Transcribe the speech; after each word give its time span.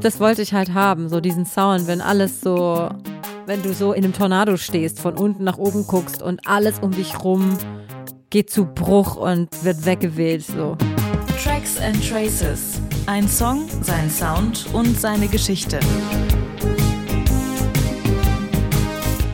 Das 0.00 0.20
wollte 0.20 0.42
ich 0.42 0.52
halt 0.52 0.74
haben, 0.74 1.08
so 1.08 1.20
diesen 1.20 1.46
Sound, 1.46 1.86
wenn 1.86 2.00
alles 2.00 2.40
so, 2.40 2.88
wenn 3.46 3.62
du 3.62 3.72
so 3.72 3.92
in 3.92 4.04
einem 4.04 4.12
Tornado 4.12 4.56
stehst, 4.56 5.00
von 5.00 5.14
unten 5.14 5.44
nach 5.44 5.58
oben 5.58 5.86
guckst 5.86 6.22
und 6.22 6.46
alles 6.46 6.78
um 6.80 6.90
dich 6.90 7.22
rum 7.22 7.56
geht 8.30 8.50
zu 8.50 8.66
Bruch 8.66 9.16
und 9.16 9.48
wird 9.64 9.86
weggeweht, 9.86 10.44
so. 10.44 10.76
Tracks 11.42 11.78
and 11.80 11.96
Traces. 12.08 12.80
Ein 13.06 13.28
Song, 13.28 13.68
sein 13.82 14.10
Sound 14.10 14.66
und 14.72 14.98
seine 14.98 15.28
Geschichte. 15.28 15.78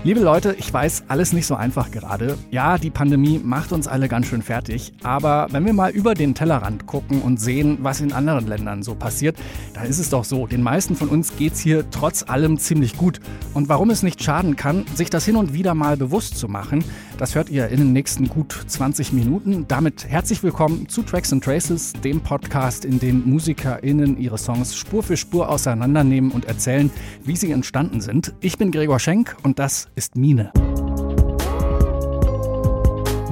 Liebe 0.05 0.19
Leute, 0.19 0.57
ich 0.59 0.75
weiß, 0.75 1.05
alles 1.07 1.33
nicht 1.33 1.47
so 1.47 1.55
einfach 1.55 1.93
gerade. 1.93 2.37
Ja, 2.51 2.77
die 2.77 2.91
Pandemie 2.91 3.39
macht 3.39 3.71
uns 3.71 3.87
alle 3.87 4.09
ganz 4.09 4.27
schön 4.27 4.43
fertig. 4.43 4.93
Aber 5.05 5.47
wenn 5.53 5.65
wir 5.65 5.75
mal 5.75 5.93
über 5.93 6.15
den 6.15 6.35
Tellerrand 6.35 6.89
gucken 6.89 7.23
und 7.23 7.39
sehen, 7.41 7.79
was 7.83 8.01
in 8.01 8.13
anderen 8.13 8.49
Ländern 8.49 8.83
so 8.83 8.97
passiert, 8.97 9.37
dann 9.75 9.87
ist 9.87 10.01
es 10.01 10.11
doch 10.11 10.25
so, 10.25 10.49
den 10.49 10.61
meisten 10.61 10.97
von 10.97 11.09
uns 11.09 11.37
geht's 11.37 11.61
hier 11.61 11.89
trotz 11.93 12.25
allem 12.29 12.59
ziemlich 12.59 12.97
gut. 12.97 13.21
Und 13.55 13.69
warum 13.69 13.91
es 13.91 14.03
nicht 14.03 14.21
schaden 14.21 14.57
kann, 14.57 14.85
sich 14.93 15.09
das 15.09 15.25
hin 15.25 15.37
und 15.37 15.53
wieder 15.53 15.75
mal 15.75 15.97
bewusst 15.97 16.37
zu 16.37 16.49
machen, 16.49 16.83
das 17.23 17.37
hört 17.37 17.51
ihr 17.51 17.69
in 17.69 17.79
den 17.79 17.93
nächsten 17.93 18.29
gut 18.29 18.65
20 18.67 19.13
Minuten. 19.13 19.67
Damit 19.69 20.09
herzlich 20.09 20.43
willkommen 20.43 20.89
zu 20.89 21.05
Tracks 21.05 21.33
and 21.33 21.45
Traces, 21.45 21.93
dem 21.93 22.21
Podcast, 22.21 22.85
in 22.85 22.99
dem 22.99 23.23
MusikerInnen 23.31 24.19
ihre 24.19 24.39
Songs 24.39 24.77
Spur 24.77 25.05
für 25.05 25.17
Spur 25.17 25.49
auseinandernehmen 25.49 26.33
und 26.33 26.47
erzählen, 26.47 26.91
wie 27.23 27.37
sie 27.37 27.53
entstanden 27.53 28.01
sind. 28.01 28.35
Ich 28.41 28.59
bin 28.59 28.73
Gregor 28.73 28.99
Schenk 28.99 29.37
und 29.45 29.61
das 29.61 29.87
ist 29.95 30.17
Mine. 30.17 30.51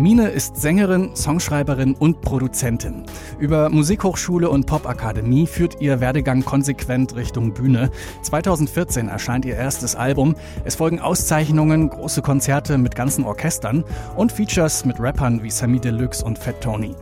Mine 0.00 0.28
ist 0.28 0.56
Sängerin, 0.56 1.14
Songschreiberin 1.14 1.92
und 1.92 2.22
Produzentin. 2.22 3.02
Über 3.38 3.68
Musikhochschule 3.68 4.48
und 4.48 4.64
Popakademie 4.64 5.46
führt 5.46 5.82
ihr 5.82 6.00
Werdegang 6.00 6.42
konsequent 6.42 7.16
Richtung 7.16 7.52
Bühne. 7.52 7.90
2014 8.22 9.08
erscheint 9.08 9.44
ihr 9.44 9.56
erstes 9.56 9.94
Album. 9.94 10.36
Es 10.64 10.76
folgen 10.76 11.00
Auszeichnungen, 11.00 11.90
große 11.90 12.22
Konzerte 12.22 12.78
mit 12.78 12.96
ganzen 12.96 13.24
Orchestern 13.24 13.84
und 14.16 14.32
Features 14.32 14.86
mit 14.86 14.98
Rappern 14.98 15.42
wie 15.42 15.50
Sammy 15.50 15.78
Deluxe 15.78 16.24
und 16.24 16.38
Fat 16.38 16.62
Tony. 16.62 16.94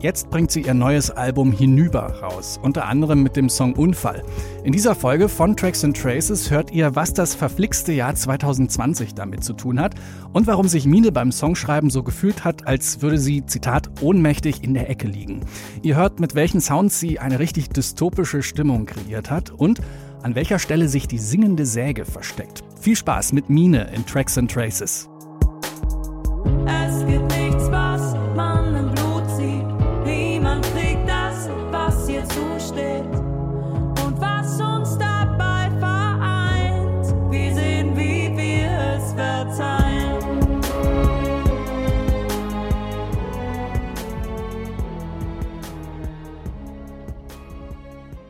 Jetzt 0.00 0.30
bringt 0.30 0.50
sie 0.50 0.62
ihr 0.62 0.72
neues 0.72 1.10
Album 1.10 1.52
Hinüber 1.52 2.22
raus, 2.22 2.58
unter 2.62 2.86
anderem 2.86 3.22
mit 3.22 3.36
dem 3.36 3.50
Song 3.50 3.74
Unfall. 3.74 4.22
In 4.64 4.72
dieser 4.72 4.94
Folge 4.94 5.28
von 5.28 5.58
Tracks 5.58 5.84
and 5.84 5.94
Traces 5.94 6.50
hört 6.50 6.70
ihr, 6.70 6.96
was 6.96 7.12
das 7.12 7.34
verflixte 7.34 7.92
Jahr 7.92 8.14
2020 8.14 9.14
damit 9.14 9.44
zu 9.44 9.52
tun 9.52 9.78
hat 9.78 9.94
und 10.32 10.46
warum 10.46 10.68
sich 10.68 10.86
Mine 10.86 11.12
beim 11.12 11.32
Songschreiben 11.32 11.90
so 11.90 12.02
gefühlt 12.02 12.45
hat, 12.46 12.66
als 12.66 13.02
würde 13.02 13.18
sie, 13.18 13.44
Zitat, 13.44 13.90
ohnmächtig 14.00 14.64
in 14.64 14.72
der 14.72 14.88
Ecke 14.88 15.06
liegen. 15.06 15.40
Ihr 15.82 15.96
hört, 15.96 16.20
mit 16.20 16.34
welchen 16.34 16.62
Sounds 16.62 16.98
sie 16.98 17.18
eine 17.18 17.38
richtig 17.38 17.68
dystopische 17.68 18.42
Stimmung 18.42 18.86
kreiert 18.86 19.30
hat 19.30 19.50
und 19.50 19.80
an 20.22 20.34
welcher 20.34 20.58
Stelle 20.58 20.88
sich 20.88 21.06
die 21.06 21.18
singende 21.18 21.66
Säge 21.66 22.06
versteckt. 22.06 22.64
Viel 22.80 22.96
Spaß 22.96 23.34
mit 23.34 23.50
Mine 23.50 23.90
in 23.94 24.06
Tracks 24.06 24.38
and 24.38 24.50
Traces. 24.50 25.10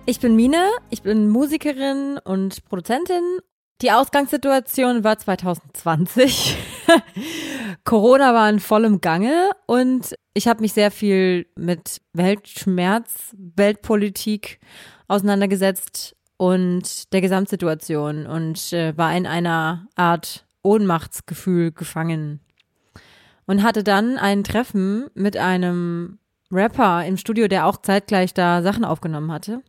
Ich 0.08 0.20
bin 0.20 0.36
Mine, 0.36 0.68
ich 0.88 1.02
bin 1.02 1.28
Musikerin 1.28 2.20
und 2.22 2.64
Produzentin. 2.66 3.40
Die 3.82 3.90
Ausgangssituation 3.90 5.02
war 5.02 5.18
2020. 5.18 6.56
Corona 7.84 8.32
war 8.32 8.48
in 8.48 8.60
vollem 8.60 9.00
Gange 9.00 9.50
und 9.66 10.14
ich 10.32 10.46
habe 10.46 10.60
mich 10.60 10.74
sehr 10.74 10.92
viel 10.92 11.48
mit 11.56 12.00
Weltschmerz, 12.12 13.34
Weltpolitik 13.36 14.60
auseinandergesetzt 15.08 16.14
und 16.36 17.12
der 17.12 17.20
Gesamtsituation 17.20 18.28
und 18.28 18.72
äh, 18.72 18.96
war 18.96 19.12
in 19.16 19.26
einer 19.26 19.88
Art 19.96 20.46
Ohnmachtsgefühl 20.62 21.72
gefangen. 21.72 22.38
Und 23.46 23.64
hatte 23.64 23.82
dann 23.82 24.18
ein 24.18 24.44
Treffen 24.44 25.08
mit 25.14 25.36
einem 25.36 26.20
Rapper 26.52 27.04
im 27.04 27.16
Studio, 27.16 27.48
der 27.48 27.66
auch 27.66 27.78
zeitgleich 27.82 28.34
da 28.34 28.62
Sachen 28.62 28.84
aufgenommen 28.84 29.32
hatte. 29.32 29.64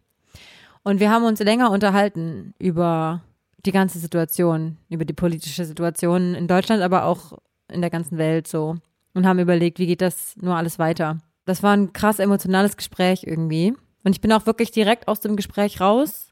Und 0.87 1.01
wir 1.01 1.11
haben 1.11 1.25
uns 1.25 1.41
länger 1.41 1.69
unterhalten 1.71 2.53
über 2.59 3.21
die 3.65 3.73
ganze 3.73 3.99
Situation, 3.99 4.77
über 4.87 5.03
die 5.03 5.11
politische 5.11 5.65
Situation 5.65 6.33
in 6.33 6.47
Deutschland, 6.47 6.81
aber 6.81 7.03
auch 7.03 7.33
in 7.69 7.81
der 7.81 7.89
ganzen 7.89 8.17
Welt 8.17 8.47
so. 8.47 8.77
Und 9.13 9.27
haben 9.27 9.39
überlegt, 9.39 9.79
wie 9.79 9.87
geht 9.87 9.99
das 9.99 10.37
nur 10.37 10.55
alles 10.55 10.79
weiter. 10.79 11.17
Das 11.43 11.61
war 11.61 11.75
ein 11.75 11.91
krass 11.91 12.19
emotionales 12.19 12.77
Gespräch 12.77 13.25
irgendwie. 13.25 13.73
Und 14.05 14.13
ich 14.13 14.21
bin 14.21 14.31
auch 14.31 14.45
wirklich 14.45 14.71
direkt 14.71 15.09
aus 15.09 15.19
dem 15.19 15.35
Gespräch 15.35 15.81
raus 15.81 16.31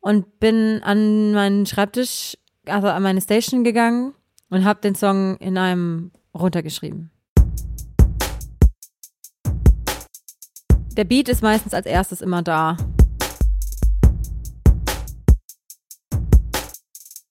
und 0.00 0.40
bin 0.40 0.80
an 0.82 1.34
meinen 1.34 1.66
Schreibtisch, 1.66 2.38
also 2.64 2.88
an 2.88 3.02
meine 3.02 3.20
Station 3.20 3.64
gegangen 3.64 4.14
und 4.48 4.64
habe 4.64 4.80
den 4.80 4.94
Song 4.94 5.36
in 5.40 5.58
einem 5.58 6.10
runtergeschrieben. 6.34 7.10
Der 10.96 11.04
Beat 11.04 11.28
ist 11.28 11.42
meistens 11.42 11.74
als 11.74 11.84
erstes 11.84 12.22
immer 12.22 12.40
da. 12.40 12.78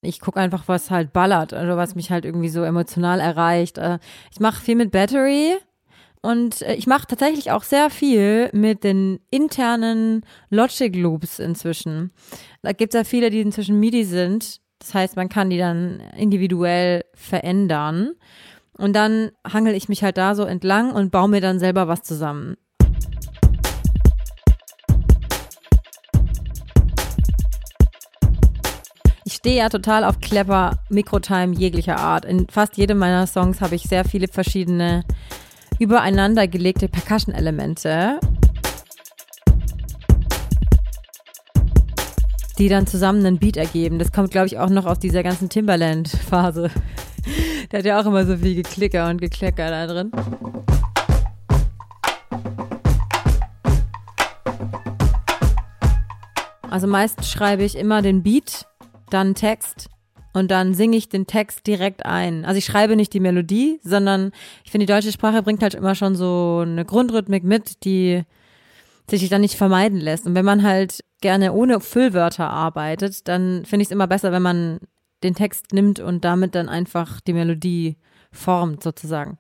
Ich 0.02 0.20
gucke 0.20 0.40
einfach, 0.40 0.68
was 0.68 0.92
halt 0.92 1.12
ballert, 1.12 1.54
also 1.54 1.76
was 1.76 1.96
mich 1.96 2.12
halt 2.12 2.24
irgendwie 2.26 2.50
so 2.50 2.64
emotional 2.64 3.20
erreicht. 3.20 3.78
Äh, 3.78 4.00
Ich 4.32 4.40
mache 4.40 4.62
viel 4.62 4.76
mit 4.76 4.92
Battery 4.92 5.58
und 6.22 6.62
äh, 6.62 6.76
ich 6.76 6.88
mache 6.88 7.08
tatsächlich 7.08 7.52
auch 7.52 7.64
sehr 7.64 7.90
viel 7.90 8.50
mit 8.54 8.84
den 8.84 9.20
internen 9.32 10.26
Logic 10.50 10.96
Loops 10.96 11.40
inzwischen. 11.40 12.12
Da 12.62 12.74
gibt 12.74 12.94
es 12.94 12.98
ja 13.00 13.04
viele, 13.04 13.30
die 13.30 13.42
inzwischen 13.42 13.80
MIDI 13.80 14.04
sind. 14.04 14.62
Das 14.80 14.94
heißt, 14.94 15.16
man 15.16 15.30
kann 15.30 15.50
die 15.50 15.58
dann 15.58 16.02
individuell 16.16 17.04
verändern. 17.16 18.12
Und 18.78 18.94
dann 18.96 19.32
hangel 19.52 19.74
ich 19.74 19.90
mich 19.90 20.04
halt 20.04 20.18
da 20.18 20.36
so 20.36 20.44
entlang 20.44 20.92
und 20.92 21.12
baue 21.12 21.30
mir 21.30 21.42
dann 21.42 21.58
selber 21.58 21.88
was 21.88 22.04
zusammen. 22.04 22.58
Stehe 29.48 29.60
ja 29.60 29.70
total 29.70 30.04
auf 30.04 30.20
Clever 30.20 30.78
Mikrotime 30.90 31.56
jeglicher 31.56 31.98
Art. 31.98 32.26
In 32.26 32.48
fast 32.50 32.76
jedem 32.76 32.98
meiner 32.98 33.26
Songs 33.28 33.62
habe 33.62 33.76
ich 33.76 33.84
sehr 33.84 34.04
viele 34.04 34.28
verschiedene 34.28 35.06
übereinander 35.80 36.50
gelegte 36.50 36.90
Percussion-Elemente, 36.90 38.20
die 42.58 42.68
dann 42.68 42.88
zusammen 42.88 43.26
einen 43.26 43.40
Beat 43.40 43.56
ergeben. 43.56 44.00
Das 44.00 44.12
kommt, 44.12 44.32
glaube 44.32 44.48
ich, 44.48 44.60
auch 44.60 44.70
noch 44.70 44.86
aus 44.86 45.00
dieser 45.00 45.24
ganzen 45.24 45.48
Timberland-Phase. 45.48 46.70
Der 47.72 47.80
hat 47.80 47.86
ja 47.86 48.02
auch 48.02 48.06
immer 48.06 48.26
so 48.26 48.36
viel 48.36 48.54
Geklicker 48.54 49.10
und 49.10 49.22
Geklecker 49.22 49.70
da 49.70 49.88
drin. 49.88 50.12
Also 56.70 56.88
meist 56.88 57.24
schreibe 57.24 57.64
ich 57.64 57.78
immer 57.78 58.02
den 58.02 58.24
Beat, 58.24 58.68
dann 59.10 59.36
Text 59.36 59.90
und 60.34 60.52
dann 60.52 60.74
singe 60.74 60.98
ich 60.98 61.10
den 61.10 61.26
Text 61.26 61.66
direkt 61.66 62.06
ein. 62.06 62.46
Also 62.46 62.58
ich 62.58 62.66
schreibe 62.66 62.96
nicht 62.96 63.14
die 63.14 63.20
Melodie, 63.20 63.80
sondern 63.84 64.32
ich 64.64 64.72
finde, 64.72 64.86
die 64.86 64.94
deutsche 64.94 65.12
Sprache 65.12 65.42
bringt 65.42 65.64
halt 65.64 65.74
immer 65.74 65.96
schon 65.96 66.16
so 66.16 66.60
eine 66.62 66.86
Grundrhythmik 66.86 67.44
mit, 67.44 67.84
die 67.84 68.24
sich 69.10 69.30
dann 69.30 69.42
nicht 69.42 69.56
vermeiden 69.56 70.00
lässt. 70.00 70.28
Und 70.28 70.36
wenn 70.36 70.46
man 70.46 70.64
halt 70.64 71.00
gerne 71.22 71.54
ohne 71.54 71.80
Füllwörter 71.80 72.50
arbeitet, 72.50 73.28
dann 73.28 73.66
finde 73.66 73.82
ich 73.82 73.88
es 73.88 73.92
immer 73.92 74.08
besser, 74.08 74.32
wenn 74.32 74.42
man 74.42 74.80
den 75.24 75.34
Text 75.34 75.74
nimmt 75.74 76.00
und 76.00 76.24
damit 76.24 76.54
dann 76.54 76.70
einfach 76.70 77.22
die 77.22 77.34
Melodie 77.34 77.98
formt 78.32 78.84
sozusagen. 78.84 79.38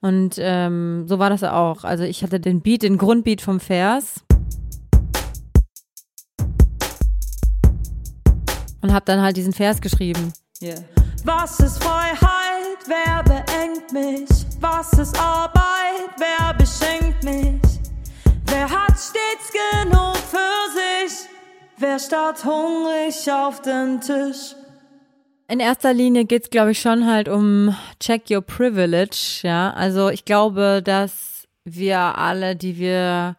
Und 0.00 0.36
ähm, 0.38 1.04
so 1.06 1.18
war 1.18 1.30
das 1.30 1.42
auch. 1.44 1.84
Also 1.84 2.04
ich 2.04 2.22
hatte 2.22 2.40
den 2.40 2.60
Beat, 2.60 2.82
den 2.82 2.98
Grundbeat 2.98 3.40
vom 3.40 3.60
Vers 3.60 4.24
und 8.84 8.92
habe 8.92 9.06
dann 9.06 9.22
halt 9.22 9.38
diesen 9.38 9.54
Vers 9.54 9.80
geschrieben. 9.80 10.34
Yeah. 10.60 10.76
Was 11.24 11.58
ist 11.58 11.82
Freiheit? 11.82 12.78
Wer 12.86 13.22
beengt 13.22 13.90
mich? 13.92 14.28
Was 14.60 14.92
ist 14.92 15.18
Arbeit? 15.18 16.10
Wer 16.18 16.52
beschenkt 16.52 17.24
mich? 17.24 17.62
Wer 18.44 18.68
hat 18.68 18.92
stets 18.92 19.50
genug 19.80 20.16
für 20.16 21.06
sich? 21.08 21.30
Wer 21.78 21.98
starrt 21.98 22.44
hungrig 22.44 23.32
auf 23.32 23.62
den 23.62 24.02
Tisch? 24.02 24.54
In 25.48 25.60
erster 25.60 25.94
Linie 25.94 26.26
geht's, 26.26 26.50
glaube 26.50 26.72
ich, 26.72 26.80
schon 26.80 27.06
halt 27.06 27.30
um 27.30 27.74
Check 28.00 28.30
Your 28.30 28.42
Privilege, 28.42 29.40
ja. 29.44 29.72
Also 29.72 30.10
ich 30.10 30.26
glaube, 30.26 30.82
dass 30.84 31.48
wir 31.64 32.18
alle, 32.18 32.54
die 32.54 32.76
wir 32.76 33.36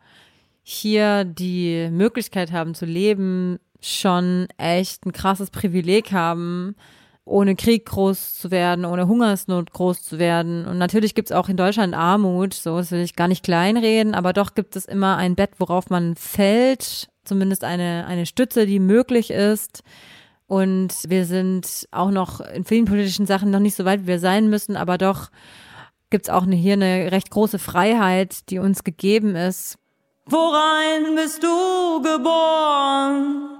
hier 0.63 1.23
die 1.23 1.89
Möglichkeit 1.91 2.51
haben 2.51 2.73
zu 2.73 2.85
leben, 2.85 3.59
schon 3.85 4.47
echt 4.57 5.05
ein 5.05 5.11
krasses 5.11 5.51
Privileg 5.51 6.11
haben, 6.11 6.75
ohne 7.23 7.55
Krieg 7.55 7.85
groß 7.85 8.35
zu 8.35 8.51
werden, 8.51 8.85
ohne 8.85 9.07
Hungersnot 9.07 9.71
groß 9.71 10.03
zu 10.03 10.19
werden. 10.19 10.65
Und 10.65 10.77
natürlich 10.77 11.15
gibt's 11.15 11.31
auch 11.31 11.49
in 11.49 11.57
Deutschland 11.57 11.95
Armut, 11.95 12.53
so 12.53 12.77
das 12.77 12.91
will 12.91 13.01
ich 13.01 13.15
gar 13.15 13.27
nicht 13.27 13.43
kleinreden, 13.43 14.13
aber 14.13 14.33
doch 14.33 14.53
gibt 14.53 14.75
es 14.75 14.85
immer 14.85 15.17
ein 15.17 15.35
Bett, 15.35 15.51
worauf 15.57 15.89
man 15.89 16.15
fällt, 16.15 17.09
zumindest 17.23 17.63
eine, 17.63 18.05
eine 18.07 18.25
Stütze, 18.25 18.65
die 18.65 18.79
möglich 18.79 19.31
ist. 19.31 19.83
Und 20.47 20.93
wir 21.07 21.25
sind 21.25 21.87
auch 21.91 22.11
noch 22.11 22.39
in 22.39 22.65
vielen 22.65 22.85
politischen 22.85 23.25
Sachen 23.25 23.49
noch 23.49 23.59
nicht 23.59 23.75
so 23.75 23.85
weit, 23.85 24.03
wie 24.03 24.07
wir 24.07 24.19
sein 24.19 24.49
müssen, 24.49 24.77
aber 24.77 24.99
doch 24.99 25.29
gibt's 26.11 26.29
auch 26.29 26.43
eine, 26.43 26.55
hier 26.55 26.73
eine 26.73 27.11
recht 27.11 27.31
große 27.31 27.57
Freiheit, 27.57 28.49
die 28.49 28.59
uns 28.59 28.83
gegeben 28.83 29.35
ist. 29.35 29.77
Worein 30.27 31.15
bist 31.15 31.43
du 31.43 32.01
geboren? 32.01 33.54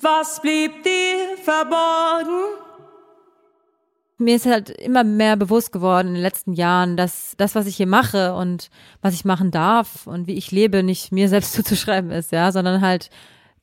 Was 0.00 0.40
blieb 0.40 0.84
dir 0.84 1.36
verborgen? 1.42 2.56
Mir 4.18 4.36
ist 4.36 4.46
halt 4.46 4.70
immer 4.70 5.02
mehr 5.02 5.36
bewusst 5.36 5.72
geworden 5.72 6.08
in 6.08 6.14
den 6.14 6.22
letzten 6.22 6.52
Jahren, 6.52 6.96
dass 6.96 7.34
das, 7.36 7.54
was 7.56 7.66
ich 7.66 7.76
hier 7.76 7.86
mache 7.86 8.34
und 8.34 8.70
was 9.00 9.14
ich 9.14 9.24
machen 9.24 9.50
darf 9.50 10.06
und 10.06 10.26
wie 10.28 10.34
ich 10.34 10.52
lebe, 10.52 10.82
nicht 10.82 11.10
mir 11.10 11.28
selbst 11.28 11.52
zuzuschreiben 11.54 12.12
ist, 12.12 12.30
ja, 12.30 12.52
sondern 12.52 12.80
halt 12.80 13.10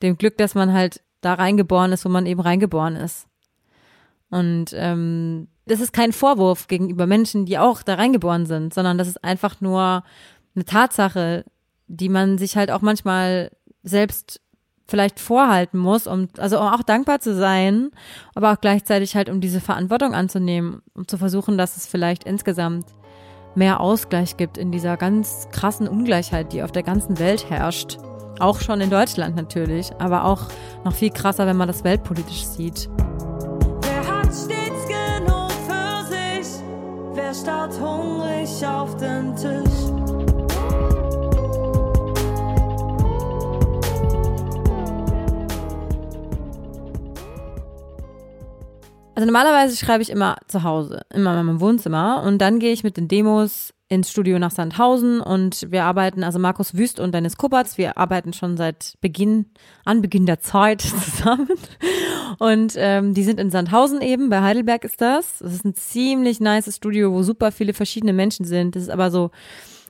dem 0.02 0.18
Glück, 0.18 0.36
dass 0.36 0.54
man 0.54 0.72
halt 0.72 1.02
da 1.22 1.34
reingeboren 1.34 1.92
ist, 1.92 2.04
wo 2.04 2.10
man 2.10 2.26
eben 2.26 2.40
reingeboren 2.40 2.96
ist. 2.96 3.28
Und 4.28 4.72
ähm, 4.74 5.48
das 5.64 5.80
ist 5.80 5.92
kein 5.92 6.12
Vorwurf 6.12 6.68
gegenüber 6.68 7.06
Menschen, 7.06 7.46
die 7.46 7.58
auch 7.58 7.82
da 7.82 7.94
reingeboren 7.94 8.44
sind, 8.44 8.74
sondern 8.74 8.98
das 8.98 9.08
ist 9.08 9.24
einfach 9.24 9.60
nur 9.60 10.04
eine 10.54 10.64
Tatsache, 10.64 11.44
die 11.86 12.08
man 12.08 12.36
sich 12.36 12.56
halt 12.56 12.70
auch 12.70 12.82
manchmal 12.82 13.50
selbst 13.82 14.40
vielleicht 14.88 15.20
vorhalten 15.20 15.78
muss, 15.78 16.06
um 16.06 16.28
also 16.38 16.60
um 16.60 16.66
auch 16.66 16.82
dankbar 16.82 17.20
zu 17.20 17.34
sein, 17.34 17.90
aber 18.34 18.52
auch 18.52 18.60
gleichzeitig 18.60 19.16
halt 19.16 19.28
um 19.28 19.40
diese 19.40 19.60
Verantwortung 19.60 20.14
anzunehmen, 20.14 20.82
um 20.94 21.08
zu 21.08 21.18
versuchen, 21.18 21.58
dass 21.58 21.76
es 21.76 21.86
vielleicht 21.86 22.24
insgesamt 22.24 22.86
mehr 23.54 23.80
Ausgleich 23.80 24.36
gibt 24.36 24.58
in 24.58 24.70
dieser 24.70 24.96
ganz 24.96 25.48
krassen 25.50 25.88
Ungleichheit, 25.88 26.52
die 26.52 26.62
auf 26.62 26.72
der 26.72 26.82
ganzen 26.82 27.18
Welt 27.18 27.50
herrscht. 27.50 27.98
Auch 28.38 28.60
schon 28.60 28.82
in 28.82 28.90
Deutschland 28.90 29.34
natürlich, 29.34 29.90
aber 29.98 30.24
auch 30.24 30.42
noch 30.84 30.92
viel 30.92 31.10
krasser, 31.10 31.46
wenn 31.46 31.56
man 31.56 31.68
das 31.68 31.84
weltpolitisch 31.84 32.44
sieht. 32.44 32.88
Wer 33.80 34.06
hat 34.06 34.26
stets 34.26 34.86
genug 34.86 35.50
für 35.66 36.04
sich? 36.04 36.62
Wer 37.14 37.32
starrt 37.32 37.80
hungrig 37.80 38.66
auf 38.66 38.94
den 38.98 39.34
Tisch? 39.34 39.95
Also 49.16 49.24
normalerweise 49.24 49.76
schreibe 49.78 50.02
ich 50.02 50.10
immer 50.10 50.36
zu 50.46 50.62
Hause, 50.62 51.00
immer 51.08 51.30
in 51.40 51.46
meinem 51.46 51.60
Wohnzimmer 51.62 52.22
und 52.22 52.36
dann 52.38 52.58
gehe 52.58 52.74
ich 52.74 52.84
mit 52.84 52.98
den 52.98 53.08
Demos 53.08 53.72
ins 53.88 54.10
Studio 54.10 54.38
nach 54.38 54.50
Sandhausen 54.50 55.22
und 55.22 55.70
wir 55.70 55.84
arbeiten, 55.84 56.22
also 56.22 56.38
Markus 56.38 56.74
Wüst 56.74 57.00
und 57.00 57.14
Dennis 57.14 57.38
Kuppertz, 57.38 57.78
wir 57.78 57.96
arbeiten 57.96 58.34
schon 58.34 58.58
seit 58.58 58.98
Beginn, 59.00 59.46
an 59.86 60.02
Beginn 60.02 60.26
der 60.26 60.40
Zeit 60.40 60.82
zusammen 60.82 61.48
und 62.38 62.74
ähm, 62.76 63.14
die 63.14 63.24
sind 63.24 63.40
in 63.40 63.50
Sandhausen 63.50 64.02
eben, 64.02 64.28
bei 64.28 64.42
Heidelberg 64.42 64.84
ist 64.84 65.00
das. 65.00 65.38
Das 65.38 65.54
ist 65.54 65.64
ein 65.64 65.74
ziemlich 65.74 66.38
nices 66.38 66.76
Studio, 66.76 67.10
wo 67.10 67.22
super 67.22 67.52
viele 67.52 67.72
verschiedene 67.72 68.12
Menschen 68.12 68.44
sind. 68.44 68.76
Das 68.76 68.82
ist 68.82 68.90
aber 68.90 69.10
so 69.10 69.30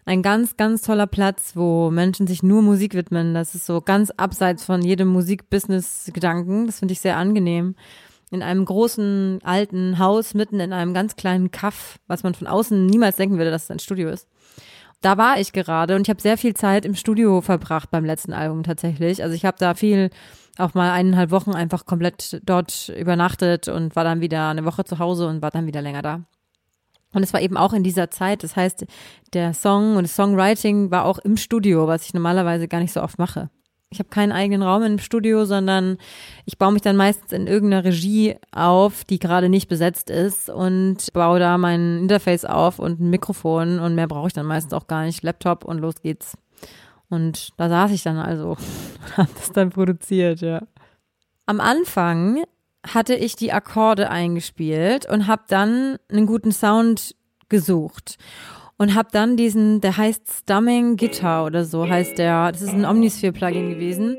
ein 0.04 0.22
ganz, 0.22 0.56
ganz 0.56 0.82
toller 0.82 1.08
Platz, 1.08 1.56
wo 1.56 1.90
Menschen 1.90 2.28
sich 2.28 2.44
nur 2.44 2.62
Musik 2.62 2.94
widmen. 2.94 3.34
Das 3.34 3.56
ist 3.56 3.66
so 3.66 3.80
ganz 3.80 4.12
abseits 4.16 4.64
von 4.64 4.82
jedem 4.82 5.08
Musikbusiness-Gedanken. 5.08 6.66
Das 6.66 6.78
finde 6.78 6.92
ich 6.92 7.00
sehr 7.00 7.16
angenehm 7.16 7.74
in 8.30 8.42
einem 8.42 8.64
großen 8.64 9.40
alten 9.44 9.98
Haus 9.98 10.34
mitten 10.34 10.60
in 10.60 10.72
einem 10.72 10.94
ganz 10.94 11.16
kleinen 11.16 11.50
Kaff, 11.50 11.98
was 12.06 12.22
man 12.22 12.34
von 12.34 12.46
außen 12.46 12.86
niemals 12.86 13.16
denken 13.16 13.38
würde, 13.38 13.50
dass 13.50 13.64
es 13.64 13.70
ein 13.70 13.78
Studio 13.78 14.08
ist. 14.08 14.28
Da 15.00 15.18
war 15.18 15.38
ich 15.38 15.52
gerade 15.52 15.94
und 15.94 16.02
ich 16.02 16.10
habe 16.10 16.20
sehr 16.22 16.38
viel 16.38 16.54
Zeit 16.54 16.84
im 16.84 16.94
Studio 16.94 17.40
verbracht 17.40 17.90
beim 17.90 18.04
letzten 18.04 18.32
Album 18.32 18.62
tatsächlich. 18.62 19.22
Also 19.22 19.34
ich 19.34 19.44
habe 19.44 19.56
da 19.58 19.74
viel, 19.74 20.10
auch 20.58 20.74
mal 20.74 20.90
eineinhalb 20.90 21.30
Wochen 21.30 21.52
einfach 21.52 21.86
komplett 21.86 22.40
dort 22.44 22.88
übernachtet 22.88 23.68
und 23.68 23.94
war 23.94 24.04
dann 24.04 24.20
wieder 24.20 24.48
eine 24.48 24.64
Woche 24.64 24.84
zu 24.84 24.98
Hause 24.98 25.28
und 25.28 25.42
war 25.42 25.50
dann 25.50 25.66
wieder 25.66 25.82
länger 25.82 26.02
da. 26.02 26.20
Und 27.12 27.22
es 27.22 27.32
war 27.32 27.40
eben 27.40 27.56
auch 27.56 27.72
in 27.72 27.82
dieser 27.82 28.10
Zeit, 28.10 28.42
das 28.42 28.56
heißt, 28.56 28.84
der 29.32 29.54
Song 29.54 29.96
und 29.96 30.02
das 30.02 30.16
Songwriting 30.16 30.90
war 30.90 31.04
auch 31.04 31.18
im 31.18 31.36
Studio, 31.36 31.86
was 31.86 32.04
ich 32.04 32.14
normalerweise 32.14 32.68
gar 32.68 32.80
nicht 32.80 32.92
so 32.92 33.02
oft 33.02 33.18
mache. 33.18 33.48
Ich 33.90 34.00
habe 34.00 34.08
keinen 34.08 34.32
eigenen 34.32 34.62
Raum 34.62 34.82
im 34.82 34.98
Studio, 34.98 35.44
sondern 35.44 35.98
ich 36.44 36.58
baue 36.58 36.72
mich 36.72 36.82
dann 36.82 36.96
meistens 36.96 37.30
in 37.32 37.46
irgendeiner 37.46 37.84
Regie 37.84 38.34
auf, 38.50 39.04
die 39.04 39.20
gerade 39.20 39.48
nicht 39.48 39.68
besetzt 39.68 40.10
ist 40.10 40.50
und 40.50 41.12
baue 41.12 41.38
da 41.38 41.56
mein 41.56 41.98
Interface 42.00 42.44
auf 42.44 42.80
und 42.80 43.00
ein 43.00 43.10
Mikrofon 43.10 43.78
und 43.78 43.94
mehr 43.94 44.08
brauche 44.08 44.26
ich 44.26 44.32
dann 44.32 44.46
meistens 44.46 44.72
auch 44.72 44.88
gar 44.88 45.04
nicht. 45.04 45.22
Laptop 45.22 45.64
und 45.64 45.78
los 45.78 46.02
geht's. 46.02 46.36
Und 47.08 47.50
da 47.58 47.68
saß 47.68 47.92
ich 47.92 48.02
dann 48.02 48.18
also 48.18 48.50
und 49.06 49.16
habe 49.16 49.30
das 49.36 49.52
dann 49.52 49.70
produziert, 49.70 50.40
ja. 50.40 50.62
Am 51.46 51.60
Anfang 51.60 52.42
hatte 52.84 53.14
ich 53.14 53.36
die 53.36 53.52
Akkorde 53.52 54.10
eingespielt 54.10 55.08
und 55.08 55.28
habe 55.28 55.42
dann 55.48 55.98
einen 56.10 56.26
guten 56.26 56.50
Sound 56.50 57.14
gesucht 57.48 58.18
und 58.78 58.94
habe 58.94 59.08
dann 59.12 59.36
diesen, 59.36 59.80
der 59.80 59.96
heißt 59.96 60.22
Stumming 60.42 60.96
Guitar 60.96 61.46
oder 61.46 61.64
so 61.64 61.88
heißt 61.88 62.18
der. 62.18 62.52
Das 62.52 62.62
ist 62.62 62.74
ein 62.74 62.84
Omnisphere-Plugin 62.84 63.70
gewesen. 63.70 64.16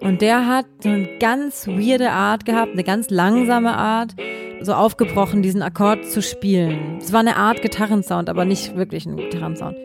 Und 0.00 0.22
der 0.22 0.46
hat 0.46 0.66
so 0.82 0.88
eine 0.88 1.18
ganz 1.18 1.66
weirde 1.66 2.10
Art 2.10 2.44
gehabt, 2.44 2.72
eine 2.72 2.84
ganz 2.84 3.10
langsame 3.10 3.76
Art, 3.76 4.14
so 4.60 4.74
aufgebrochen, 4.74 5.42
diesen 5.42 5.62
Akkord 5.62 6.06
zu 6.06 6.22
spielen. 6.22 6.98
Es 6.98 7.12
war 7.12 7.20
eine 7.20 7.36
Art 7.36 7.62
Gitarrensound, 7.62 8.28
aber 8.28 8.44
nicht 8.44 8.76
wirklich 8.76 9.06
ein 9.06 9.16
Gitarrensound. 9.16 9.76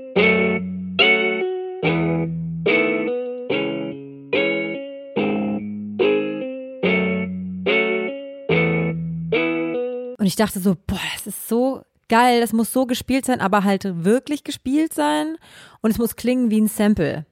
Und 10.25 10.29
ich 10.29 10.35
dachte 10.35 10.59
so, 10.59 10.75
boah, 10.87 10.97
das 11.13 11.27
ist 11.27 11.47
so 11.47 11.83
geil, 12.09 12.41
das 12.41 12.51
muss 12.51 12.73
so 12.73 12.87
gespielt 12.87 13.27
sein, 13.27 13.41
aber 13.41 13.63
halt 13.63 13.83
wirklich 14.03 14.43
gespielt 14.43 14.91
sein 14.91 15.37
und 15.81 15.91
es 15.91 15.99
muss 15.99 16.15
klingen 16.15 16.49
wie 16.49 16.61
ein 16.61 16.67
Sample. 16.67 17.27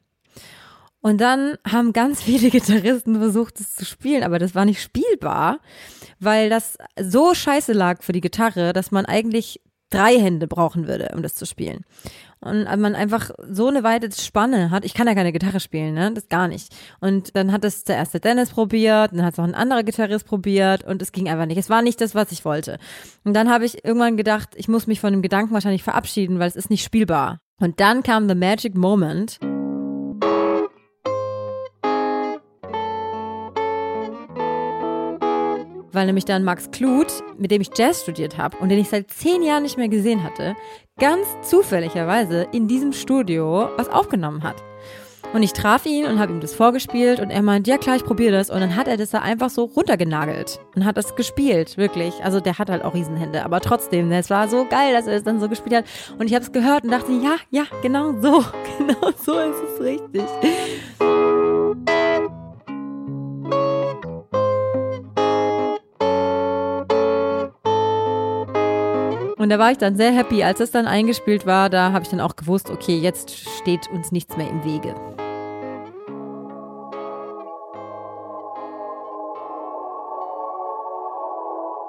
Und 1.01 1.19
dann 1.19 1.57
haben 1.67 1.91
ganz 1.91 2.21
viele 2.21 2.49
Gitarristen 2.51 3.17
versucht, 3.17 3.59
es 3.59 3.73
zu 3.73 3.83
spielen, 3.83 4.21
aber 4.21 4.37
das 4.37 4.53
war 4.53 4.65
nicht 4.65 4.79
spielbar, 4.79 5.59
weil 6.19 6.51
das 6.51 6.77
so 7.01 7.33
scheiße 7.33 7.73
lag 7.73 8.03
für 8.03 8.11
die 8.11 8.21
Gitarre, 8.21 8.73
dass 8.73 8.91
man 8.91 9.07
eigentlich 9.07 9.59
drei 9.89 10.19
Hände 10.19 10.45
brauchen 10.45 10.87
würde, 10.87 11.13
um 11.15 11.23
das 11.23 11.33
zu 11.33 11.47
spielen. 11.47 11.85
Und 12.43 12.65
man 12.81 12.95
einfach 12.95 13.31
so 13.49 13.67
eine 13.67 13.83
weite 13.83 14.09
Spanne 14.11 14.69
hat. 14.69 14.85
Ich 14.85 14.93
kann 14.93 15.07
ja 15.07 15.15
keine 15.15 15.31
Gitarre 15.31 15.59
spielen, 15.59 15.93
ne? 15.93 16.11
Das 16.13 16.27
gar 16.27 16.47
nicht. 16.47 16.75
Und 16.99 17.35
dann 17.35 17.51
hat 17.51 17.63
es 17.63 17.83
der 17.83 17.95
erste 17.95 18.19
Dennis 18.19 18.49
probiert, 18.49 19.11
dann 19.13 19.23
hat 19.23 19.33
es 19.33 19.39
auch 19.39 19.43
ein 19.43 19.55
anderer 19.55 19.83
Gitarrist 19.83 20.25
probiert 20.25 20.83
und 20.83 21.01
es 21.01 21.11
ging 21.11 21.29
einfach 21.29 21.45
nicht. 21.45 21.57
Es 21.57 21.69
war 21.69 21.81
nicht 21.81 22.01
das, 22.01 22.15
was 22.15 22.31
ich 22.31 22.43
wollte. 22.45 22.79
Und 23.23 23.33
dann 23.33 23.49
habe 23.49 23.65
ich 23.65 23.85
irgendwann 23.85 24.17
gedacht, 24.17 24.49
ich 24.55 24.67
muss 24.67 24.87
mich 24.87 24.99
von 24.99 25.13
dem 25.13 25.21
Gedanken 25.21 25.53
wahrscheinlich 25.53 25.83
verabschieden, 25.83 26.39
weil 26.39 26.47
es 26.47 26.55
ist 26.55 26.69
nicht 26.69 26.83
spielbar. 26.83 27.39
Und 27.59 27.79
dann 27.79 28.03
kam 28.03 28.27
the 28.27 28.35
magic 28.35 28.75
moment. 28.75 29.39
Weil 35.93 36.05
nämlich 36.05 36.25
dann 36.25 36.43
Max 36.43 36.71
Kluth, 36.71 37.23
mit 37.37 37.51
dem 37.51 37.61
ich 37.61 37.69
Jazz 37.75 38.01
studiert 38.01 38.37
habe 38.37 38.57
und 38.57 38.69
den 38.69 38.79
ich 38.79 38.89
seit 38.89 39.09
zehn 39.09 39.43
Jahren 39.43 39.63
nicht 39.63 39.77
mehr 39.77 39.89
gesehen 39.89 40.23
hatte, 40.23 40.55
ganz 40.99 41.25
zufälligerweise 41.41 42.47
in 42.51 42.67
diesem 42.67 42.93
Studio 42.93 43.69
was 43.77 43.89
aufgenommen 43.89 44.43
hat. 44.43 44.63
Und 45.33 45.41
ich 45.41 45.53
traf 45.53 45.87
ihn 45.87 46.05
und 46.05 46.19
habe 46.19 46.31
ihm 46.31 46.41
das 46.41 46.53
vorgespielt 46.53 47.19
und 47.19 47.31
er 47.31 47.41
meint, 47.41 47.65
ja 47.67 47.79
klar, 47.79 47.95
ich 47.95 48.05
probiere 48.05 48.33
das. 48.33 48.51
Und 48.51 48.59
dann 48.59 48.75
hat 48.75 48.87
er 48.87 48.97
das 48.97 49.09
da 49.09 49.19
einfach 49.19 49.49
so 49.49 49.63
runtergenagelt 49.63 50.59
und 50.75 50.85
hat 50.85 50.95
das 50.95 51.15
gespielt, 51.15 51.75
wirklich. 51.75 52.13
Also 52.23 52.39
der 52.39 52.59
hat 52.59 52.69
halt 52.69 52.83
auch 52.83 52.93
Riesenhände, 52.93 53.43
aber 53.43 53.59
trotzdem, 53.59 54.11
es 54.11 54.29
war 54.29 54.47
so 54.47 54.65
geil, 54.65 54.93
dass 54.93 55.07
er 55.07 55.15
es 55.15 55.23
dann 55.23 55.39
so 55.39 55.49
gespielt 55.49 55.75
hat. 55.75 55.85
Und 56.19 56.27
ich 56.27 56.35
habe 56.35 56.45
es 56.45 56.51
gehört 56.51 56.83
und 56.83 56.91
dachte, 56.91 57.11
ja, 57.13 57.37
ja, 57.49 57.63
genau 57.81 58.13
so, 58.21 58.45
genau 58.77 59.09
so 59.17 59.39
ist 59.39 59.57
es 59.73 59.81
richtig. 59.81 60.23
Und 69.43 69.49
da 69.49 69.59
war 69.59 69.71
ich 69.71 69.77
dann 69.77 69.97
sehr 69.97 70.13
happy, 70.13 70.41
als 70.41 70.61
es 70.61 70.71
dann 70.71 70.87
eingespielt 70.87 71.45
war. 71.45 71.69
Da 71.69 71.91
habe 71.91 72.03
ich 72.03 72.09
dann 72.09 72.21
auch 72.21 72.37
gewusst, 72.37 72.69
okay, 72.69 72.97
jetzt 72.97 73.37
steht 73.59 73.89
uns 73.89 74.13
nichts 74.13 74.37
mehr 74.37 74.49
im 74.49 74.63
Wege. 74.63 74.95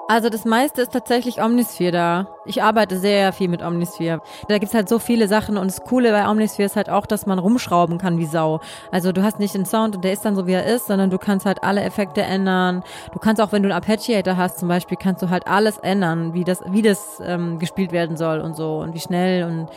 Also 0.07 0.29
das 0.29 0.45
meiste 0.45 0.83
ist 0.83 0.93
tatsächlich 0.93 1.41
Omnisphere 1.41 1.91
da. 1.91 2.27
Ich 2.45 2.61
arbeite 2.61 2.99
sehr 2.99 3.33
viel 3.33 3.47
mit 3.47 3.63
Omnisphere. 3.63 4.21
Da 4.47 4.59
gibt's 4.59 4.75
halt 4.75 4.87
so 4.87 4.99
viele 4.99 5.27
Sachen 5.27 5.57
und 5.57 5.65
das 5.65 5.81
Coole 5.81 6.11
bei 6.11 6.29
Omnisphere 6.29 6.67
ist 6.67 6.75
halt 6.75 6.91
auch, 6.91 7.07
dass 7.07 7.25
man 7.25 7.39
rumschrauben 7.39 7.97
kann 7.97 8.19
wie 8.19 8.27
Sau. 8.27 8.59
Also 8.91 9.11
du 9.11 9.23
hast 9.23 9.39
nicht 9.39 9.55
einen 9.55 9.65
Sound 9.65 9.95
und 9.95 10.03
der 10.03 10.13
ist 10.13 10.23
dann 10.23 10.35
so 10.35 10.45
wie 10.45 10.53
er 10.53 10.67
ist, 10.67 10.85
sondern 10.85 11.09
du 11.09 11.17
kannst 11.17 11.47
halt 11.47 11.63
alle 11.63 11.81
Effekte 11.81 12.21
ändern. 12.21 12.83
Du 13.13 13.19
kannst 13.19 13.41
auch, 13.41 13.51
wenn 13.51 13.63
du 13.63 13.69
einen 13.69 13.81
Arpeggiator 13.81 14.37
hast 14.37 14.59
zum 14.59 14.67
Beispiel, 14.67 14.95
kannst 14.95 15.23
du 15.23 15.31
halt 15.31 15.47
alles 15.47 15.79
ändern, 15.79 16.35
wie 16.35 16.43
das, 16.43 16.61
wie 16.67 16.83
das 16.83 17.19
ähm, 17.25 17.57
gespielt 17.57 17.91
werden 17.91 18.15
soll 18.15 18.41
und 18.41 18.55
so 18.55 18.77
und 18.77 18.93
wie 18.93 18.99
schnell 18.99 19.43
und 19.43 19.69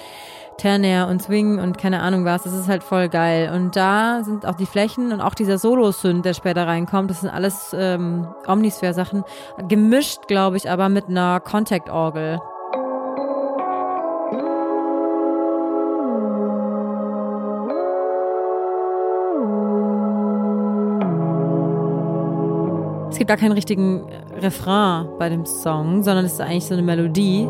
Ternär 0.58 1.06
und 1.06 1.22
Swing 1.22 1.58
und 1.60 1.78
keine 1.78 2.00
Ahnung 2.00 2.24
was. 2.24 2.42
Das 2.42 2.52
ist 2.52 2.68
halt 2.68 2.82
voll 2.82 3.08
geil. 3.08 3.50
Und 3.54 3.76
da 3.76 4.22
sind 4.24 4.44
auch 4.44 4.56
die 4.56 4.66
Flächen 4.66 5.12
und 5.12 5.20
auch 5.20 5.34
dieser 5.34 5.56
Solo-Synth, 5.56 6.24
der 6.24 6.34
später 6.34 6.66
reinkommt, 6.66 7.10
das 7.10 7.20
sind 7.20 7.30
alles 7.30 7.74
ähm, 7.78 8.26
Omnisphere-Sachen. 8.46 9.24
Gemischt, 9.68 10.26
glaube 10.26 10.56
ich, 10.56 10.68
aber 10.68 10.88
mit 10.88 11.08
einer 11.08 11.40
Contact-Orgel. 11.40 12.40
Es 23.10 23.16
gibt 23.18 23.28
gar 23.28 23.36
keinen 23.36 23.52
richtigen 23.52 24.06
Refrain 24.36 25.08
bei 25.18 25.28
dem 25.28 25.46
Song, 25.46 26.02
sondern 26.02 26.24
es 26.24 26.34
ist 26.34 26.40
eigentlich 26.40 26.66
so 26.66 26.74
eine 26.74 26.82
Melodie. 26.82 27.48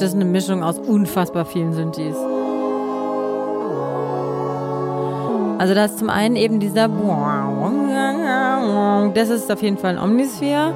Das 0.00 0.08
ist 0.08 0.14
eine 0.14 0.24
Mischung 0.24 0.62
aus 0.62 0.78
unfassbar 0.78 1.44
vielen 1.44 1.74
Synthes. 1.74 2.16
Also 5.58 5.74
da 5.74 5.84
ist 5.84 5.98
zum 5.98 6.08
einen 6.08 6.36
eben 6.36 6.58
dieser 6.58 6.88
Das 9.14 9.28
ist 9.28 9.52
auf 9.52 9.62
jeden 9.62 9.76
Fall 9.76 9.98
ein 9.98 10.02
Omnisphere. 10.02 10.72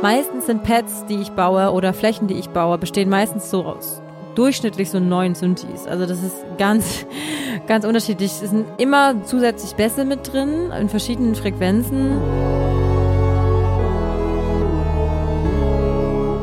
Meistens 0.00 0.46
sind 0.46 0.62
Pads, 0.62 1.04
die 1.04 1.16
ich 1.16 1.32
baue 1.32 1.70
oder 1.70 1.92
Flächen, 1.92 2.28
die 2.28 2.34
ich 2.34 2.48
baue, 2.48 2.78
bestehen 2.78 3.10
meistens 3.10 3.50
so 3.50 3.62
aus 3.62 4.00
durchschnittlich 4.34 4.90
so 4.90 5.00
neun 5.00 5.34
Synthes. 5.34 5.86
Also 5.86 6.06
das 6.06 6.22
ist 6.22 6.44
ganz, 6.58 7.06
ganz 7.66 7.84
unterschiedlich. 7.84 8.30
Es 8.30 8.50
sind 8.50 8.66
immer 8.78 9.24
zusätzlich 9.24 9.74
Bässe 9.74 10.04
mit 10.04 10.32
drin, 10.32 10.70
in 10.78 10.88
verschiedenen 10.88 11.34
Frequenzen. 11.34 12.18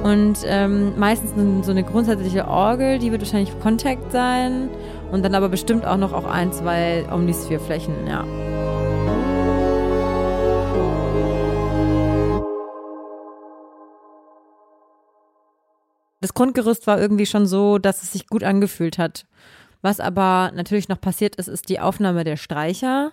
Und 0.03 0.39
ähm, 0.45 0.97
meistens 0.97 1.65
so 1.65 1.71
eine 1.71 1.83
grundsätzliche 1.83 2.47
Orgel, 2.47 2.99
die 2.99 3.11
wird 3.11 3.21
wahrscheinlich 3.21 3.57
Contact 3.59 4.11
sein. 4.11 4.69
Und 5.11 5.23
dann 5.23 5.35
aber 5.35 5.49
bestimmt 5.49 5.85
auch 5.85 5.97
noch 5.97 6.13
auch 6.13 6.25
ein, 6.25 6.51
zwei 6.51 7.05
Omnisphere-Flächen, 7.11 8.07
ja. 8.07 8.25
Das 16.21 16.35
Grundgerüst 16.35 16.85
war 16.85 17.01
irgendwie 17.01 17.25
schon 17.25 17.47
so, 17.47 17.79
dass 17.79 18.03
es 18.03 18.11
sich 18.11 18.27
gut 18.27 18.43
angefühlt 18.43 18.97
hat. 18.99 19.25
Was 19.81 19.99
aber 19.99 20.51
natürlich 20.53 20.89
noch 20.89 21.01
passiert 21.01 21.37
ist, 21.37 21.47
ist 21.47 21.67
die 21.69 21.79
Aufnahme 21.79 22.23
der 22.23 22.37
Streicher. 22.37 23.11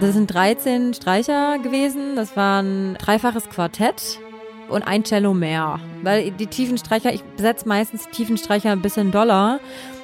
Das 0.00 0.14
sind 0.14 0.32
13 0.34 0.92
Streicher 0.94 1.58
gewesen. 1.58 2.16
Das 2.16 2.36
war 2.36 2.62
ein 2.62 2.94
dreifaches 2.98 3.48
Quartett 3.48 4.18
und 4.68 4.82
ein 4.82 5.04
Cello 5.04 5.32
mehr. 5.32 5.80
Weil 6.02 6.30
die 6.32 6.46
tiefen 6.46 6.76
Streicher, 6.76 7.14
ich 7.14 7.22
besetze 7.22 7.66
meistens 7.66 8.04
die 8.08 8.10
tiefen 8.10 8.36
Streicher 8.36 8.72
ein 8.72 8.82
bisschen 8.82 9.12
doller. 9.12 9.60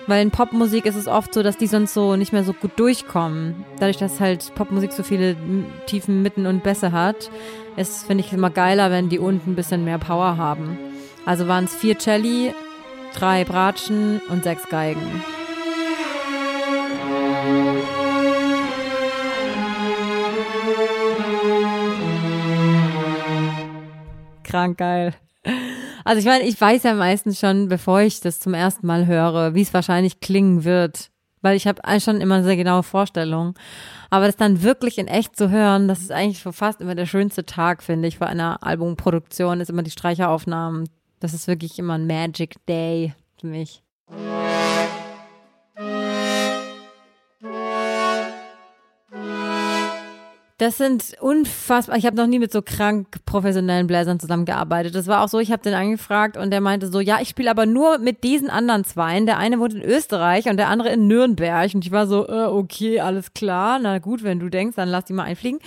Weil 0.09 0.23
in 0.23 0.31
Popmusik 0.31 0.87
ist 0.87 0.95
es 0.95 1.07
oft 1.07 1.35
so, 1.35 1.43
dass 1.43 1.59
die 1.59 1.67
sonst 1.67 1.93
so 1.93 2.17
nicht 2.17 2.33
mehr 2.33 2.43
so 2.43 2.55
gut 2.55 2.71
durchkommen. 2.77 3.67
Dadurch, 3.79 3.99
dass 3.99 4.21
halt 4.21 4.55
Popmusik 4.55 4.91
so 4.93 5.03
viele 5.03 5.37
tiefen 5.85 6.23
Mitten 6.23 6.47
und 6.47 6.63
Bässe 6.63 6.93
hat, 6.93 7.31
ist, 7.77 8.07
finde 8.07 8.25
ich, 8.25 8.33
immer 8.33 8.49
geiler, 8.49 8.91
wenn 8.91 9.11
die 9.11 9.19
unten 9.19 9.51
ein 9.51 9.55
bisschen 9.55 9.85
mehr 9.85 9.99
Power 9.99 10.39
haben. 10.39 10.79
Also 11.27 11.47
waren 11.47 11.65
es 11.65 11.77
vier 11.77 11.99
Celli, 11.99 12.55
drei 13.15 13.45
Bratschen 13.45 14.23
und 14.31 14.45
sechs 14.45 14.67
Geigen. 14.71 15.23
Krank 24.43 24.79
geil. 24.79 25.13
Also 26.09 26.21
ich 26.21 26.25
meine, 26.25 26.45
ich 26.45 26.59
weiß 26.59 26.85
ja 26.85 26.95
meistens 26.95 27.39
schon, 27.39 27.69
bevor 27.69 28.01
ich 28.01 28.23
das 28.23 28.41
zum 28.41 28.55
ersten 28.55 28.87
Mal 28.87 29.07
höre, 29.07 29.53
wie 29.53 29.61
es 29.61 29.75
wahrscheinlich 29.75 30.21
klingen 30.21 30.65
wird. 30.65 31.11
Weil 31.43 31.55
ich 31.55 31.67
habe 31.67 31.83
schon 32.01 32.23
immer 32.23 32.43
sehr 32.43 32.57
genaue 32.57 32.83
Vorstellung. 32.83 33.53
Aber 34.09 34.25
das 34.25 34.37
dann 34.37 34.63
wirklich 34.63 34.97
in 34.97 35.07
echt 35.07 35.37
zu 35.37 35.51
hören, 35.51 35.87
das 35.87 36.01
ist 36.01 36.11
eigentlich 36.11 36.39
schon 36.39 36.55
fast 36.55 36.81
immer 36.81 36.95
der 36.95 37.05
schönste 37.05 37.45
Tag, 37.45 37.83
finde 37.83 38.09
ich, 38.09 38.17
vor 38.17 38.27
einer 38.27 38.63
Albumproduktion, 38.63 39.61
ist 39.61 39.69
immer 39.69 39.83
die 39.83 39.91
Streicheraufnahmen. 39.91 40.89
Das 41.21 41.35
ist 41.35 41.47
wirklich 41.47 41.79
immer 41.79 41.99
ein 41.99 42.07
Magic 42.07 42.55
Day 42.65 43.13
für 43.39 43.49
mich. 43.49 43.83
Das 50.59 50.77
sind 50.77 51.15
unfassbar. 51.21 51.97
Ich 51.97 52.05
habe 52.05 52.17
noch 52.17 52.27
nie 52.27 52.41
mit 52.41 52.51
so 52.51 52.63
krank 52.63 53.25
professionellen 53.25 53.87
Bläsern 53.87 54.19
zusammengearbeitet. 54.19 54.93
Das 54.93 55.07
war 55.07 55.23
auch 55.23 55.29
so, 55.29 55.39
ich 55.39 55.53
habe 55.53 55.63
den 55.63 55.75
angefragt 55.75 56.37
und 56.37 56.51
der 56.51 56.61
meinte 56.61 56.91
so, 56.91 56.99
ja, 56.99 57.21
ich 57.21 57.29
spiele 57.29 57.49
aber 57.49 57.65
nur 57.65 57.99
mit 57.99 58.25
diesen 58.25 58.51
anderen 58.51 58.85
zweien. 58.85 59.25
Der 59.25 59.39
eine 59.39 59.61
wohnt 59.61 59.75
in 59.75 59.83
Österreich 59.83 60.49
und 60.51 60.57
der 60.57 60.69
andere 60.69 60.89
in 60.89 61.07
Nürnberg. 61.07 61.73
Und 61.75 61.87
ich 61.87 61.93
war 61.93 62.09
so, 62.09 62.27
äh, 62.29 62.47
okay, 62.47 62.99
alles 62.99 63.35
klar. 63.35 63.79
Na 63.81 64.01
gut, 64.01 64.25
wenn 64.25 64.41
du 64.41 64.49
denkst, 64.49 64.75
dann 64.75 64.89
lass 64.89 65.05
die 65.05 65.13
mal 65.13 65.25
einfliegen. 65.25 65.61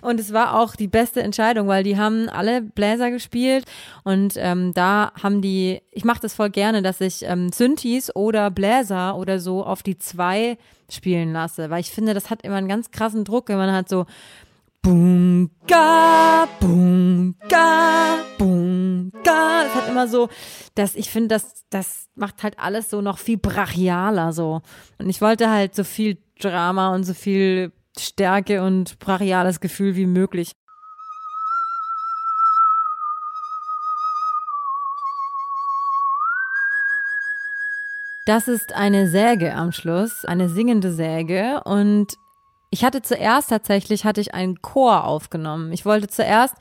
Und 0.00 0.18
es 0.18 0.32
war 0.32 0.58
auch 0.58 0.76
die 0.76 0.88
beste 0.88 1.22
Entscheidung, 1.22 1.68
weil 1.68 1.84
die 1.84 1.98
haben 1.98 2.30
alle 2.30 2.62
Bläser 2.62 3.10
gespielt 3.10 3.66
und 4.04 4.34
ähm, 4.36 4.72
da 4.72 5.12
haben 5.22 5.42
die, 5.42 5.82
ich 5.90 6.04
mache 6.04 6.20
das 6.22 6.34
voll 6.34 6.48
gerne, 6.48 6.80
dass 6.80 7.02
ich 7.02 7.22
ähm, 7.24 7.52
Synthes 7.52 8.14
oder 8.16 8.50
Bläser 8.50 9.16
oder 9.16 9.40
so 9.40 9.62
auf 9.64 9.82
die 9.82 9.98
zwei 9.98 10.56
spielen 10.90 11.32
lasse, 11.32 11.70
weil 11.70 11.80
ich 11.80 11.90
finde, 11.90 12.14
das 12.14 12.30
hat 12.30 12.42
immer 12.42 12.56
einen 12.56 12.68
ganz 12.68 12.90
krassen 12.90 13.24
Druck, 13.24 13.48
wenn 13.48 13.58
man 13.58 13.72
halt 13.72 13.88
so 13.88 14.06
Boom, 14.80 15.50
ga, 15.66 16.46
boom, 16.60 17.34
ga, 17.48 18.18
boom, 18.38 19.10
ga. 19.24 19.64
Es 19.66 19.74
hat 19.74 19.88
immer 19.88 20.06
so, 20.06 20.28
dass 20.76 20.94
ich 20.94 21.10
finde, 21.10 21.28
das, 21.28 21.64
das 21.68 22.08
macht 22.14 22.42
halt 22.42 22.58
alles 22.58 22.88
so 22.88 23.00
noch 23.00 23.18
viel 23.18 23.38
brachialer 23.38 24.32
so. 24.32 24.62
Und 24.98 25.10
ich 25.10 25.20
wollte 25.20 25.50
halt 25.50 25.74
so 25.74 25.82
viel 25.82 26.18
Drama 26.38 26.94
und 26.94 27.02
so 27.04 27.12
viel 27.12 27.72
Stärke 27.98 28.62
und 28.62 28.98
brachiales 29.00 29.60
Gefühl 29.60 29.96
wie 29.96 30.06
möglich. 30.06 30.52
Das 38.28 38.46
ist 38.46 38.74
eine 38.74 39.08
Säge 39.08 39.54
am 39.54 39.72
Schluss, 39.72 40.26
eine 40.26 40.50
singende 40.50 40.92
Säge. 40.92 41.62
Und 41.64 42.18
ich 42.70 42.84
hatte 42.84 43.00
zuerst 43.00 43.48
tatsächlich 43.48 44.04
hatte 44.04 44.20
ich 44.20 44.34
einen 44.34 44.60
Chor 44.60 45.04
aufgenommen. 45.04 45.72
Ich 45.72 45.86
wollte 45.86 46.08
zuerst 46.08 46.54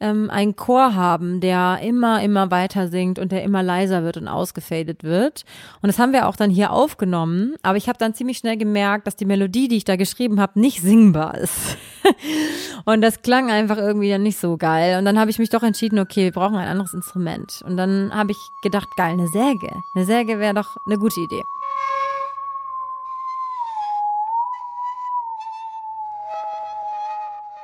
ähm, 0.00 0.28
einen 0.28 0.56
Chor 0.56 0.96
haben, 0.96 1.40
der 1.40 1.78
immer 1.82 2.20
immer 2.20 2.50
weiter 2.50 2.88
singt 2.88 3.20
und 3.20 3.30
der 3.30 3.44
immer 3.44 3.62
leiser 3.62 4.02
wird 4.02 4.16
und 4.16 4.26
ausgefadet 4.26 5.04
wird. 5.04 5.44
Und 5.80 5.86
das 5.86 6.00
haben 6.00 6.12
wir 6.12 6.26
auch 6.26 6.34
dann 6.34 6.50
hier 6.50 6.72
aufgenommen. 6.72 7.54
Aber 7.62 7.76
ich 7.76 7.88
habe 7.88 7.98
dann 7.98 8.12
ziemlich 8.12 8.38
schnell 8.38 8.56
gemerkt, 8.56 9.06
dass 9.06 9.14
die 9.14 9.24
Melodie, 9.24 9.68
die 9.68 9.76
ich 9.76 9.84
da 9.84 9.94
geschrieben 9.94 10.40
habe, 10.40 10.58
nicht 10.58 10.82
singbar 10.82 11.38
ist. 11.38 11.76
und 12.84 13.00
das 13.00 13.22
klang 13.22 13.50
einfach 13.50 13.78
irgendwie 13.78 14.10
dann 14.10 14.24
nicht 14.24 14.38
so 14.38 14.56
geil. 14.56 14.98
Und 14.98 15.04
dann 15.04 15.18
habe 15.18 15.30
ich 15.30 15.38
mich 15.38 15.50
doch 15.50 15.62
entschieden, 15.62 16.00
okay, 16.00 16.24
wir 16.24 16.32
brauchen 16.32 16.56
ein 16.56 16.68
anderes 16.68 16.92
Instrument. 16.92 17.62
Und 17.64 17.76
dann 17.76 18.12
habe 18.12 18.32
ich 18.32 18.38
gedacht, 18.62 18.88
geil, 18.96 19.12
eine 19.12 19.28
Säge. 19.28 19.70
Eine 19.94 20.04
Säge 20.04 20.40
wäre 20.40 20.54
doch 20.54 20.76
eine 20.86 20.98
gute 20.98 21.20
Idee. 21.20 21.44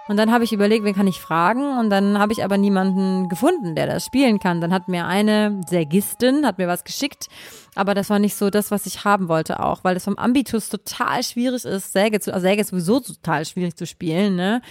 Und 0.09 0.17
dann 0.17 0.33
habe 0.33 0.43
ich 0.43 0.53
überlegt, 0.53 0.85
wen 0.85 0.95
kann 0.95 1.07
ich 1.07 1.21
fragen? 1.21 1.79
Und 1.79 1.91
dann 1.91 2.19
habe 2.19 2.33
ich 2.33 2.43
aber 2.43 2.57
niemanden 2.57 3.29
gefunden, 3.29 3.75
der 3.75 3.87
das 3.87 4.07
spielen 4.07 4.39
kann. 4.39 4.61
Dann 4.61 4.73
hat 4.73 4.89
mir 4.89 5.07
eine 5.07 5.61
Sägistin, 5.69 6.47
hat 6.47 6.57
mir 6.57 6.67
was 6.67 6.85
geschickt, 6.85 7.29
aber 7.75 7.95
das 7.95 8.09
war 8.09 8.19
nicht 8.19 8.35
so 8.35 8.49
das, 8.49 8.71
was 8.71 8.87
ich 8.87 9.05
haben 9.05 9.29
wollte 9.29 9.61
auch, 9.61 9.85
weil 9.85 9.97
es 9.97 10.05
vom 10.05 10.17
Ambitus 10.17 10.71
total 10.71 11.23
schwierig 11.23 11.65
ist, 11.65 11.93
Säge 11.93 12.21
zu, 12.21 12.33
also 12.33 12.45
Säge 12.45 12.63
ist 12.63 12.69
sowieso 12.69 13.01
total 13.01 13.45
schwierig 13.45 13.77
zu 13.77 13.87
spielen, 13.87 14.35
ne? 14.35 14.63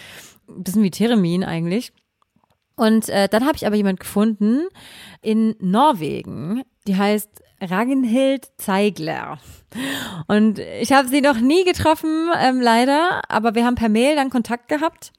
Bisschen 0.48 0.84
wie 0.84 0.92
Theremin 0.92 1.44
eigentlich. 1.44 1.94
Und 2.76 3.10
äh, 3.10 3.28
dann 3.30 3.46
habe 3.46 3.58
ich 3.58 3.68
aber 3.68 3.76
jemand 3.76 4.00
gefunden 4.00 4.68
in 5.22 5.56
Norwegen, 5.60 6.64
die 6.88 6.96
heißt 6.96 7.44
Ragnhild 7.62 8.50
Zeigler. 8.58 9.40
Und 10.28 10.60
ich 10.60 10.92
habe 10.92 11.08
sie 11.08 11.22
noch 11.22 11.40
nie 11.40 11.64
getroffen, 11.64 12.30
ähm, 12.40 12.62
leider, 12.62 13.22
aber 13.30 13.56
wir 13.56 13.66
haben 13.66 13.76
per 13.76 13.90
Mail 13.90 14.16
dann 14.16 14.30
Kontakt 14.30 14.68
gehabt. 14.68 15.12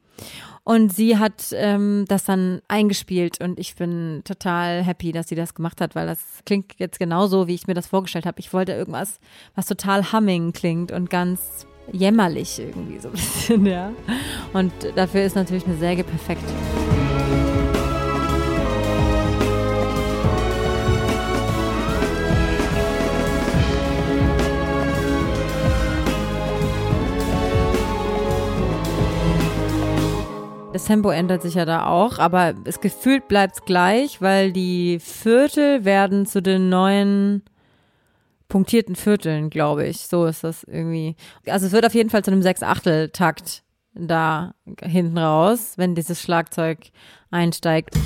Und 0.65 0.95
sie 0.95 1.17
hat 1.17 1.47
ähm, 1.53 2.05
das 2.09 2.25
dann 2.25 2.61
eingespielt 2.69 3.41
und 3.41 3.59
ich 3.59 3.75
bin 3.75 4.21
total 4.25 4.83
happy, 4.83 5.13
dass 5.13 5.29
sie 5.29 5.35
das 5.35 5.55
gemacht 5.55 5.81
hat, 5.81 5.95
weil 5.95 6.07
das 6.07 6.19
klingt 6.45 6.75
jetzt 6.77 6.99
genauso, 6.99 7.47
wie 7.47 7.55
ich 7.55 7.67
mir 7.67 7.73
das 7.73 7.87
vorgestellt 7.87 8.27
habe. 8.27 8.39
Ich 8.41 8.53
wollte 8.53 8.73
irgendwas, 8.73 9.19
was 9.55 9.65
total 9.65 10.13
humming 10.13 10.53
klingt 10.53 10.93
und 10.93 11.09
ganz 11.09 11.67
jämmerlich 11.91 12.59
irgendwie 12.59 12.99
so 12.99 13.09
ein 13.09 13.13
bisschen, 13.13 13.67
ja. 13.67 13.93
Und 14.53 14.73
dafür 14.95 15.23
ist 15.23 15.37
natürlich 15.37 15.67
eine 15.67 15.77
Säge 15.77 16.05
perfekt. 16.05 16.45
Das 30.78 30.85
Tempo 30.85 31.11
ändert 31.11 31.42
sich 31.42 31.54
ja 31.54 31.64
da 31.64 31.87
auch, 31.87 32.20
aber 32.20 32.54
es 32.62 32.80
gefühlt 32.80 33.26
bleibt 33.26 33.66
gleich, 33.66 34.23
weil 34.23 34.52
die 34.52 35.00
Viertel 35.00 35.85
werden 35.85 36.25
zu 36.25 36.40
den 36.40 36.68
neuen 36.68 37.42
punktierten 38.47 38.94
Vierteln, 38.94 39.50
glaube 39.50 39.88
ich. 39.88 40.06
So 40.06 40.25
ist 40.26 40.44
das 40.44 40.62
irgendwie. 40.62 41.16
Also 41.49 41.66
es 41.66 41.73
wird 41.73 41.85
auf 41.85 41.94
jeden 41.94 42.11
Fall 42.11 42.23
zu 42.23 42.30
einem 42.30 42.42
Sechs-Achtel-Takt 42.42 43.64
da 43.94 44.54
hinten 44.80 45.18
raus, 45.18 45.73
wenn 45.78 45.97
dieses 45.97 46.23
Schlagzeug 46.23 46.78
einsteigt. 47.32 47.97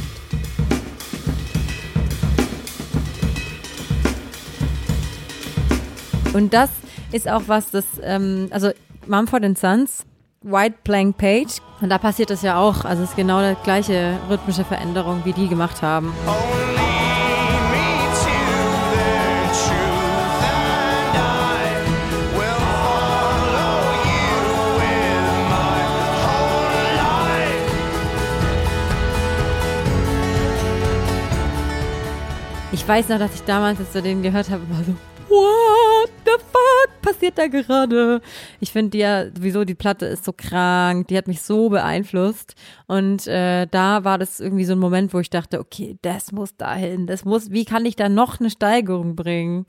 Und 6.33 6.55
das 6.55 6.71
ist 7.13 7.29
auch 7.29 7.43
was, 7.49 7.71
das, 7.71 7.85
ähm, 8.03 8.49
also 8.51 8.71
Mumford 9.07 9.59
Sons, 9.59 10.07
White 10.43 10.79
Blank 10.83 11.19
Page, 11.19 11.61
und 11.81 11.89
da 11.89 11.99
passiert 11.99 12.31
das 12.31 12.43
ja 12.43 12.59
auch. 12.59 12.85
Also 12.85 13.03
es 13.05 13.11
ist 13.11 13.17
genau 13.17 13.41
die 13.41 13.57
gleiche 13.63 14.19
rhythmische 14.29 14.65
Veränderung, 14.65 15.23
wie 15.25 15.33
die 15.33 15.49
gemacht 15.49 15.83
haben. 15.83 16.13
Ich 32.73 32.89
weiß 32.89 33.11
noch, 33.11 33.19
dass 33.19 33.35
ich 33.35 33.43
damals, 33.43 33.79
als 33.79 33.95
ich 33.95 34.03
den 34.03 34.23
gehört 34.23 34.51
habe, 34.51 34.63
war 34.71 34.83
so, 34.83 34.93
what 35.29 36.11
the 36.25 36.33
fuck 36.53 36.72
passiert 37.13 37.39
da 37.39 37.47
gerade? 37.47 38.21
Ich 38.61 38.73
finde 38.73 38.99
ja 38.99 39.27
sowieso, 39.27 39.65
die 39.65 39.75
Platte 39.75 40.07
ist 40.07 40.25
so 40.25 40.33
krank, 40.33 41.09
die 41.09 41.17
hat 41.17 41.29
mich 41.29 41.43
so 41.43 41.69
beeinflusst. 41.69 42.55
Und 42.87 43.27
äh, 43.27 43.67
da 43.67 44.05
war 44.05 44.19
das 44.19 44.41
irgendwie 44.41 44.65
so 44.65 44.73
ein 44.73 44.79
Moment, 44.79 45.13
wo 45.13 45.21
ich 45.21 45.31
dachte, 45.31 45.61
okay, 45.61 45.99
das 46.03 46.33
muss 46.33 46.57
dahin, 46.57 47.07
das 47.07 47.25
muss, 47.25 47.51
wie 47.51 47.65
kann 47.65 47.87
ich 47.87 47.97
da 47.97 48.09
noch 48.09 48.41
eine 48.41 48.51
Steigerung 48.51 49.15
bringen? 49.17 49.67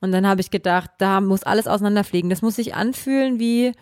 Und 0.00 0.12
dann 0.12 0.26
habe 0.26 0.40
ich 0.40 0.50
gedacht, 0.50 0.90
da 0.98 1.20
muss 1.20 1.44
alles 1.44 1.66
auseinanderfliegen. 1.66 2.28
Das 2.28 2.42
muss 2.42 2.56
sich 2.56 2.74
anfühlen 2.74 3.38
wie, 3.38 3.72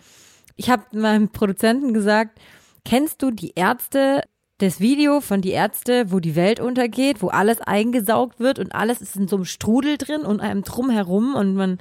ich 0.55 0.69
habe 0.69 0.83
meinem 0.93 1.29
Produzenten 1.29 1.93
gesagt, 1.93 2.39
kennst 2.85 3.21
du 3.21 3.31
die 3.31 3.53
Ärzte 3.55 4.21
das 4.61 4.79
Video 4.79 5.21
von 5.21 5.41
die 5.41 5.51
Ärzte, 5.51 6.11
wo 6.11 6.19
die 6.19 6.35
Welt 6.35 6.59
untergeht, 6.59 7.23
wo 7.23 7.29
alles 7.29 7.59
eingesaugt 7.61 8.39
wird 8.39 8.59
und 8.59 8.75
alles 8.75 9.01
ist 9.01 9.15
in 9.15 9.27
so 9.27 9.37
einem 9.37 9.45
Strudel 9.45 9.97
drin 9.97 10.21
und 10.21 10.39
einem 10.39 10.61
drumherum 10.61 11.33
und 11.33 11.55
man 11.55 11.79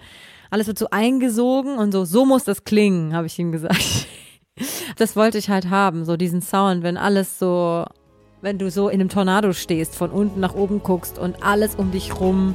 alles 0.51 0.67
wird 0.67 0.79
so 0.79 0.89
eingesogen 0.91 1.79
und 1.79 1.93
so 1.93 2.05
so 2.05 2.27
muss 2.27 2.45
das 2.45 2.65
klingen, 2.65 3.15
habe 3.15 3.27
ich 3.27 3.39
ihm 3.39 3.53
gesagt. 3.53 4.07
Das 4.97 5.17
wollte 5.17 5.39
ich 5.39 5.49
halt 5.49 5.71
haben, 5.71 6.05
so 6.05 6.19
diesen 6.19 6.43
Sound, 6.43 6.83
wenn 6.83 6.99
alles 6.99 7.39
so 7.39 7.87
wenn 8.43 8.59
du 8.59 8.71
so 8.71 8.89
in 8.89 9.01
einem 9.01 9.09
Tornado 9.09 9.55
stehst, 9.55 9.95
von 9.95 10.11
unten 10.11 10.41
nach 10.41 10.55
oben 10.55 10.83
guckst 10.83 11.19
und 11.19 11.43
alles 11.43 11.75
um 11.77 11.91
dich 11.91 12.21
rum 12.21 12.55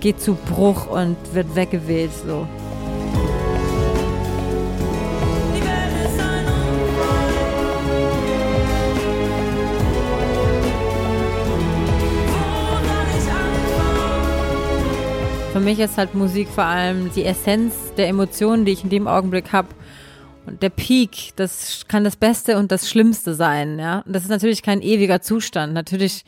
geht 0.00 0.20
zu 0.20 0.34
Bruch 0.34 0.86
und 0.86 1.16
wird 1.32 1.56
weggeweht 1.56 2.10
so. 2.12 2.46
Für 15.54 15.60
mich 15.60 15.78
ist 15.78 15.98
halt 15.98 16.16
Musik 16.16 16.48
vor 16.48 16.64
allem 16.64 17.12
die 17.12 17.24
Essenz 17.24 17.94
der 17.96 18.08
Emotionen, 18.08 18.64
die 18.64 18.72
ich 18.72 18.82
in 18.82 18.90
dem 18.90 19.06
Augenblick 19.06 19.52
habe. 19.52 19.68
Und 20.46 20.60
der 20.64 20.68
Peak, 20.68 21.30
das 21.36 21.84
kann 21.86 22.02
das 22.02 22.16
Beste 22.16 22.58
und 22.58 22.72
das 22.72 22.90
Schlimmste 22.90 23.34
sein, 23.34 23.78
ja. 23.78 24.00
Und 24.00 24.16
das 24.16 24.24
ist 24.24 24.30
natürlich 24.30 24.64
kein 24.64 24.82
ewiger 24.82 25.20
Zustand. 25.20 25.72
Natürlich 25.72 26.24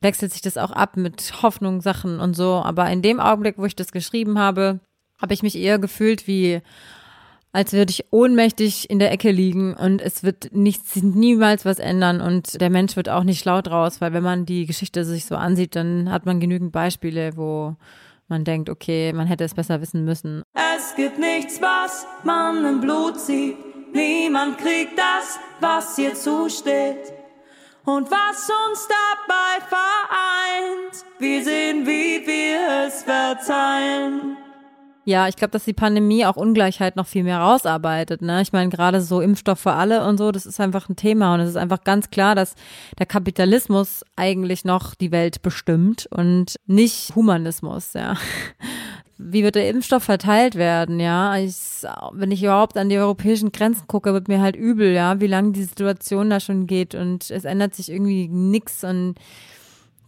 wechselt 0.00 0.32
sich 0.32 0.40
das 0.40 0.56
auch 0.56 0.70
ab 0.70 0.96
mit 0.96 1.42
Hoffnung, 1.42 1.82
Sachen 1.82 2.18
und 2.18 2.32
so. 2.32 2.62
Aber 2.64 2.88
in 2.88 3.02
dem 3.02 3.20
Augenblick, 3.20 3.58
wo 3.58 3.66
ich 3.66 3.76
das 3.76 3.92
geschrieben 3.92 4.38
habe, 4.38 4.80
habe 5.20 5.34
ich 5.34 5.42
mich 5.42 5.58
eher 5.58 5.78
gefühlt 5.78 6.26
wie, 6.26 6.62
als 7.52 7.74
würde 7.74 7.90
ich 7.90 8.06
ohnmächtig 8.10 8.88
in 8.88 8.98
der 8.98 9.12
Ecke 9.12 9.32
liegen 9.32 9.74
und 9.74 10.00
es 10.00 10.22
wird 10.22 10.48
nichts, 10.54 10.96
niemals 10.96 11.66
was 11.66 11.78
ändern 11.78 12.22
und 12.22 12.58
der 12.58 12.70
Mensch 12.70 12.96
wird 12.96 13.10
auch 13.10 13.24
nicht 13.24 13.40
schlau 13.40 13.60
draus, 13.60 14.00
weil 14.00 14.14
wenn 14.14 14.22
man 14.22 14.46
die 14.46 14.64
Geschichte 14.64 15.04
sich 15.04 15.26
so 15.26 15.36
ansieht, 15.36 15.76
dann 15.76 16.10
hat 16.10 16.24
man 16.24 16.40
genügend 16.40 16.72
Beispiele, 16.72 17.36
wo 17.36 17.76
man 18.32 18.44
denkt, 18.44 18.70
okay, 18.70 19.12
man 19.12 19.26
hätte 19.26 19.44
es 19.44 19.54
besser 19.54 19.80
wissen 19.82 20.06
müssen. 20.06 20.42
Es 20.54 20.94
gibt 20.96 21.18
nichts, 21.18 21.60
was 21.60 22.06
man 22.24 22.64
im 22.64 22.80
Blut 22.80 23.20
sieht. 23.20 23.58
Niemand 23.94 24.56
kriegt 24.56 24.98
das, 24.98 25.38
was 25.60 25.98
ihr 25.98 26.14
zusteht. 26.14 27.12
Und 27.84 28.10
was 28.10 28.48
uns 28.48 28.88
dabei 28.88 29.66
vereint, 29.68 31.04
wir 31.18 31.44
sehen, 31.44 31.86
wie 31.86 32.26
wir 32.26 32.86
es 32.86 33.02
verzeihen. 33.02 34.38
Ja, 35.04 35.26
ich 35.26 35.34
glaube, 35.34 35.50
dass 35.50 35.64
die 35.64 35.72
Pandemie 35.72 36.24
auch 36.24 36.36
Ungleichheit 36.36 36.94
noch 36.94 37.08
viel 37.08 37.24
mehr 37.24 37.40
rausarbeitet. 37.40 38.22
Ne? 38.22 38.40
Ich 38.40 38.52
meine, 38.52 38.70
gerade 38.70 39.00
so 39.00 39.20
Impfstoff 39.20 39.58
für 39.58 39.72
alle 39.72 40.06
und 40.06 40.16
so, 40.16 40.30
das 40.30 40.46
ist 40.46 40.60
einfach 40.60 40.88
ein 40.88 40.96
Thema. 40.96 41.34
Und 41.34 41.40
es 41.40 41.50
ist 41.50 41.56
einfach 41.56 41.82
ganz 41.82 42.10
klar, 42.10 42.36
dass 42.36 42.54
der 42.98 43.06
Kapitalismus 43.06 44.04
eigentlich 44.14 44.64
noch 44.64 44.94
die 44.94 45.10
Welt 45.10 45.42
bestimmt 45.42 46.06
und 46.10 46.56
nicht 46.66 47.14
Humanismus, 47.16 47.94
ja. 47.94 48.16
Wie 49.18 49.44
wird 49.44 49.54
der 49.54 49.68
Impfstoff 49.68 50.02
verteilt 50.02 50.56
werden, 50.56 50.98
ja? 50.98 51.36
Ich, 51.36 51.84
wenn 52.12 52.32
ich 52.32 52.42
überhaupt 52.42 52.76
an 52.76 52.88
die 52.88 52.98
europäischen 52.98 53.52
Grenzen 53.52 53.86
gucke, 53.86 54.12
wird 54.12 54.26
mir 54.26 54.40
halt 54.40 54.56
übel, 54.56 54.92
ja, 54.92 55.20
wie 55.20 55.28
lange 55.28 55.52
die 55.52 55.62
Situation 55.62 56.30
da 56.30 56.40
schon 56.40 56.66
geht 56.66 56.94
und 56.94 57.30
es 57.30 57.44
ändert 57.44 57.74
sich 57.74 57.90
irgendwie 57.90 58.28
nix 58.28 58.82
und 58.82 59.14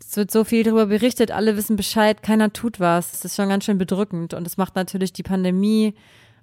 es 0.08 0.16
wird 0.16 0.30
so 0.30 0.44
viel 0.44 0.62
darüber 0.62 0.86
berichtet, 0.86 1.30
alle 1.30 1.56
wissen 1.56 1.76
Bescheid, 1.76 2.22
keiner 2.22 2.52
tut 2.52 2.80
was. 2.80 3.10
Das 3.10 3.24
ist 3.24 3.36
schon 3.36 3.48
ganz 3.48 3.64
schön 3.64 3.78
bedrückend. 3.78 4.34
Und 4.34 4.46
es 4.46 4.56
macht 4.56 4.76
natürlich 4.76 5.12
die 5.12 5.22
Pandemie, 5.22 5.94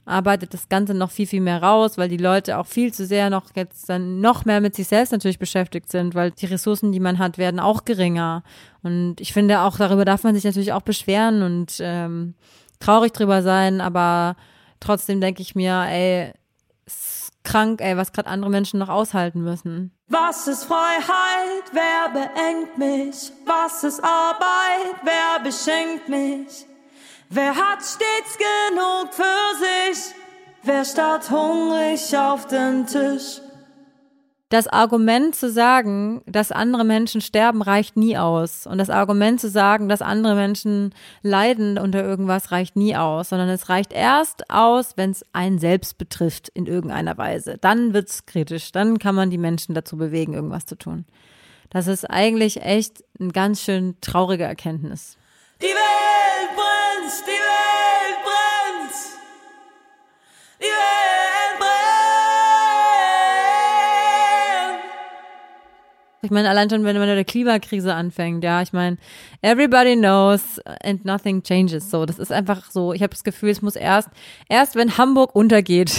arbeitet 0.06 0.54
das 0.54 0.67
Ganze 0.67 0.93
noch 0.93 1.12
viel, 1.12 1.28
viel 1.28 1.41
mehr 1.41 1.62
raus, 1.62 1.97
weil 1.97 2.10
die 2.10 2.17
Leute 2.17 2.58
auch 2.58 2.65
viel 2.65 2.93
zu 2.93 3.06
sehr 3.06 3.30
noch 3.30 3.56
jetzt 3.56 3.88
dann 3.88 4.19
noch 4.19 4.45
mehr 4.45 4.62
mit 4.62 4.76
sich 4.76 4.88
selbst 4.88 5.12
natürlich 5.12 5.39
beschäftigt 5.39 5.91
sind, 5.91 6.15
weil 6.15 6.32
die 6.32 6.47
Ressourcen, 6.47 6.91
die 6.91 7.00
man 7.00 7.19
hat, 7.19 7.38
werden 7.38 7.60
auch 7.60 7.86
geringer. 7.86 8.43
Und 8.84 9.21
ich 9.21 9.32
finde 9.32 9.62
auch, 9.62 9.78
darüber 9.78 10.06
darf 10.06 10.24
man 10.24 10.36
sich 10.36 10.43
natürlich 10.43 10.74
auch 10.74 10.82
beschweren 10.82 11.43
und 11.43 11.78
ähm, 11.80 12.34
traurig 12.80 13.13
drüber 13.13 13.41
sein, 13.43 13.80
aber 13.80 14.36
trotzdem 14.80 15.21
denke 15.21 15.41
ich 15.41 15.56
mir, 15.56 15.86
ey, 15.88 16.34
ist 16.86 17.21
krank, 17.44 17.82
ey, 17.82 17.98
was 17.98 18.12
gerade 18.12 18.30
andere 18.30 18.50
Menschen 18.50 18.80
noch 18.80 18.90
aushalten 18.90 19.42
müssen. 19.42 19.92
Was 20.08 20.48
ist 20.48 20.66
Freiheit? 20.66 21.64
Wer 21.72 22.10
beengt 22.14 22.78
mich? 22.78 23.32
Was 23.46 23.84
ist 23.84 24.04
Arbeit? 24.04 24.96
Wer 25.04 25.44
beschenkt 25.44 26.10
mich? 26.10 26.66
Wer 27.30 27.56
hat 27.56 27.80
stets 27.80 28.38
genug 28.38 29.14
für 29.14 29.58
sich? 29.58 30.14
Wer 30.64 30.86
starrt 30.86 31.30
hungrig 31.32 32.16
auf 32.16 32.46
den 32.48 32.86
Tisch? 32.86 33.42
Das 34.52 34.68
Argument 34.68 35.34
zu 35.34 35.50
sagen, 35.50 36.24
dass 36.26 36.52
andere 36.52 36.84
Menschen 36.84 37.22
sterben, 37.22 37.62
reicht 37.62 37.96
nie 37.96 38.18
aus. 38.18 38.68
Und 38.68 38.80
das 38.80 38.90
Argument 38.90 39.40
zu 39.40 39.50
sagen, 39.50 39.88
dass 39.88 40.02
andere 40.02 40.36
Menschen 40.36 40.94
leiden 41.22 41.78
unter 41.78 42.04
irgendwas, 42.04 42.52
reicht 42.52 42.76
nie 42.76 42.98
aus, 42.98 43.30
sondern 43.30 43.48
es 43.48 43.70
reicht 43.70 43.94
erst 43.94 44.50
aus, 44.50 44.98
wenn 44.98 45.12
es 45.12 45.24
einen 45.32 45.58
selbst 45.58 45.98
betrifft 45.98 46.50
in 46.50 46.66
irgendeiner 46.66 47.18
Weise. 47.18 47.60
Dann 47.62 47.94
wird's 47.94 48.26
kritisch. 48.26 48.74
Dann 48.74 49.00
kann 49.00 49.16
man 49.16 49.30
die 49.30 49.38
Menschen 49.38 49.74
dazu 49.74 49.96
bewegen, 49.96 50.34
irgendwas 50.34 50.66
zu 50.66 50.78
tun. 50.78 51.06
Das 51.70 51.88
ist 51.88 52.04
eigentlich 52.10 52.62
echt 52.62 53.06
eine 53.22 53.32
ganz 53.32 53.62
schön 53.62 53.96
traurige 54.02 54.44
Erkenntnis. 54.44 55.16
Die 55.62 55.68
Welt 55.68 56.56
brennt, 56.58 57.26
die 57.26 57.32
Welt 57.32 57.71
Ich 66.24 66.30
meine, 66.30 66.50
allein 66.50 66.70
schon, 66.70 66.84
wenn 66.84 66.98
man 66.98 67.08
mit 67.08 67.18
der 67.18 67.26
Klimakrise 67.26 67.96
anfängt, 67.96 68.44
ja, 68.44 68.62
ich 68.62 68.74
meine, 68.74 68.98
everybody 69.42 69.96
knows 69.96 70.60
and 70.84 71.04
nothing 71.04 71.42
changes. 71.42 71.90
So, 71.90 72.06
das 72.06 72.20
ist 72.20 72.32
einfach 72.32 72.70
so. 72.70 72.94
Ich 72.94 73.02
habe 73.02 73.10
das 73.10 73.24
Gefühl, 73.24 73.50
es 73.50 73.64
muss 73.64 73.76
erst, 73.76 74.10
erst 74.48 74.76
wenn 74.76 75.00
Hamburg 75.00 75.36
untergeht, 75.36 75.92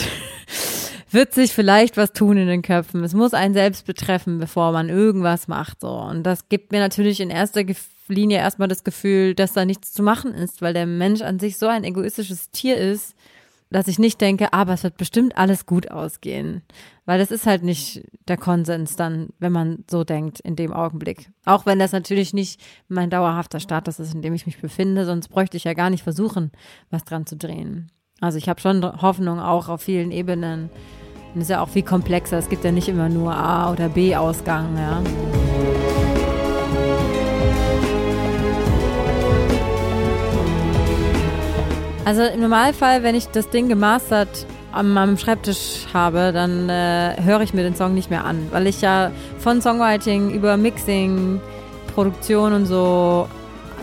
wird 1.10 1.34
sich 1.34 1.52
vielleicht 1.52 1.96
was 1.96 2.12
tun 2.12 2.36
in 2.36 2.46
den 2.46 2.62
Köpfen. 2.62 3.02
Es 3.02 3.14
muss 3.14 3.34
einen 3.34 3.52
selbst 3.52 3.84
betreffen, 3.84 4.38
bevor 4.38 4.70
man 4.70 4.88
irgendwas 4.88 5.48
macht. 5.48 5.80
So. 5.80 5.90
Und 5.90 6.22
das 6.22 6.48
gibt 6.48 6.70
mir 6.70 6.78
natürlich 6.78 7.18
in 7.18 7.30
erster 7.30 7.64
Linie 8.06 8.38
erstmal 8.38 8.68
das 8.68 8.84
Gefühl, 8.84 9.34
dass 9.34 9.54
da 9.54 9.64
nichts 9.64 9.92
zu 9.92 10.04
machen 10.04 10.34
ist, 10.34 10.62
weil 10.62 10.72
der 10.72 10.86
Mensch 10.86 11.22
an 11.22 11.40
sich 11.40 11.58
so 11.58 11.66
ein 11.66 11.82
egoistisches 11.82 12.50
Tier 12.50 12.76
ist, 12.76 13.16
dass 13.72 13.88
ich 13.88 13.98
nicht 13.98 14.20
denke, 14.20 14.52
aber 14.52 14.74
es 14.74 14.82
wird 14.82 14.96
bestimmt 14.96 15.36
alles 15.36 15.66
gut 15.66 15.90
ausgehen. 15.90 16.62
Weil 17.04 17.18
das 17.18 17.30
ist 17.30 17.46
halt 17.46 17.62
nicht 17.62 18.02
der 18.28 18.36
Konsens 18.36 18.96
dann, 18.96 19.30
wenn 19.38 19.52
man 19.52 19.84
so 19.90 20.04
denkt 20.04 20.40
in 20.40 20.56
dem 20.56 20.72
Augenblick. 20.72 21.30
Auch 21.44 21.66
wenn 21.66 21.78
das 21.78 21.92
natürlich 21.92 22.32
nicht 22.32 22.60
mein 22.88 23.10
dauerhafter 23.10 23.58
Status 23.60 23.98
ist, 23.98 24.14
in 24.14 24.22
dem 24.22 24.34
ich 24.34 24.46
mich 24.46 24.60
befinde, 24.60 25.04
sonst 25.04 25.28
bräuchte 25.28 25.56
ich 25.56 25.64
ja 25.64 25.74
gar 25.74 25.90
nicht 25.90 26.04
versuchen, 26.04 26.52
was 26.90 27.04
dran 27.04 27.26
zu 27.26 27.36
drehen. 27.36 27.90
Also 28.20 28.38
ich 28.38 28.48
habe 28.48 28.60
schon 28.60 28.84
Hoffnung 29.02 29.40
auch 29.40 29.68
auf 29.68 29.82
vielen 29.82 30.12
Ebenen. 30.12 30.70
Und 31.34 31.40
ist 31.40 31.50
ja 31.50 31.62
auch 31.62 31.68
viel 31.68 31.82
komplexer. 31.82 32.38
Es 32.38 32.48
gibt 32.48 32.62
ja 32.62 32.72
nicht 32.72 32.88
immer 32.88 33.08
nur 33.08 33.34
A- 33.34 33.72
oder 33.72 33.88
B-Ausgang, 33.88 34.76
ja. 34.76 35.02
Also 42.04 42.22
im 42.24 42.40
Normalfall, 42.40 43.04
wenn 43.04 43.14
ich 43.14 43.28
das 43.28 43.48
Ding 43.50 43.68
gemastert 43.68 44.46
an 44.72 44.92
meinem 44.92 45.16
Schreibtisch 45.16 45.86
habe, 45.94 46.32
dann 46.32 46.68
äh, 46.68 47.14
höre 47.22 47.42
ich 47.42 47.54
mir 47.54 47.62
den 47.62 47.76
Song 47.76 47.94
nicht 47.94 48.10
mehr 48.10 48.24
an, 48.24 48.48
weil 48.50 48.66
ich 48.66 48.80
ja 48.80 49.12
von 49.38 49.62
Songwriting 49.62 50.30
über 50.30 50.56
Mixing, 50.56 51.40
Produktion 51.94 52.54
und 52.54 52.66
so 52.66 53.28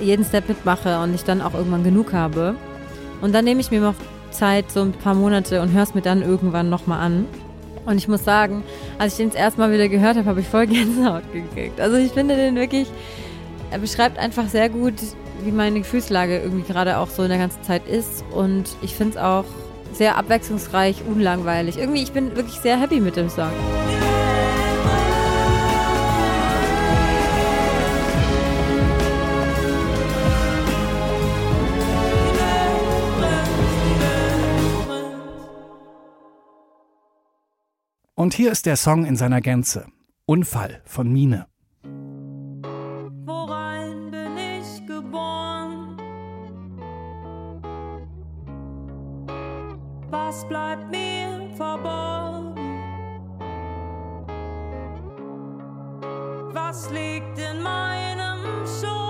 jeden 0.02 0.26
Step 0.26 0.50
mitmache 0.50 1.00
und 1.00 1.14
ich 1.16 1.24
dann 1.24 1.42
auch 1.42 1.54
irgendwann 1.54 1.84
genug 1.84 2.12
habe. 2.12 2.56
Und 3.22 3.34
dann 3.34 3.46
nehme 3.46 3.62
ich 3.62 3.72
mir 3.72 3.80
noch 3.80 3.96
Zeit, 4.32 4.70
so 4.70 4.82
ein 4.82 4.92
paar 4.92 5.16
Monate 5.16 5.62
und 5.62 5.72
höre 5.72 5.84
es 5.84 5.96
mir 5.96 6.02
dann 6.02 6.22
irgendwann 6.22 6.70
nochmal 6.70 7.00
an. 7.00 7.26
Und 7.86 7.98
ich 7.98 8.10
muss 8.10 8.26
sagen, 8.26 8.64
als 8.98 9.14
ich 9.14 9.18
den 9.20 9.30
das 9.30 9.40
erste 9.40 9.62
Mal 9.62 9.72
wieder 9.72 9.88
gehört 9.88 10.18
habe, 10.18 10.26
habe 10.26 10.42
ich 10.42 10.48
voll 10.48 10.68
Gänsehaut 10.68 11.24
gekriegt. 11.32 11.80
Also 11.80 11.96
ich 11.96 12.12
finde 12.12 12.36
den 12.36 12.56
wirklich, 12.56 12.88
er 13.72 13.80
beschreibt 13.80 14.20
einfach 14.20 14.48
sehr 14.48 14.68
gut, 14.68 14.96
wie 15.44 15.52
meine 15.52 15.80
Gefühlslage 15.80 16.40
irgendwie 16.40 16.64
gerade 16.64 16.98
auch 16.98 17.10
so 17.10 17.24
in 17.24 17.30
der 17.30 17.38
ganzen 17.38 17.64
Zeit 17.64 17.88
ist. 17.88 18.24
Und 18.32 18.76
ich 18.82 18.96
finde 18.96 19.18
es 19.18 19.24
auch 19.24 19.46
sehr 19.94 20.18
abwechslungsreich, 20.18 21.04
unlangweilig. 21.08 21.78
Irgendwie, 21.78 22.04
ich 22.04 22.12
bin 22.12 22.36
wirklich 22.36 22.56
sehr 22.60 22.80
happy 22.80 23.00
mit 23.00 23.16
dem 23.16 23.30
Song. 23.30 23.52
Und 38.16 38.34
hier 38.34 38.52
ist 38.52 38.66
der 38.66 38.76
Song 38.76 39.06
in 39.06 39.16
seiner 39.16 39.40
Gänze. 39.40 39.88
Unfall 40.26 40.82
von 40.86 41.12
Mine. 41.12 41.49
Bleibt 50.50 50.90
mir 50.90 51.48
verborgen? 51.56 52.56
Was 56.52 56.90
liegt 56.90 57.38
in 57.38 57.62
meinem 57.62 58.66
Schoß? 58.66 59.09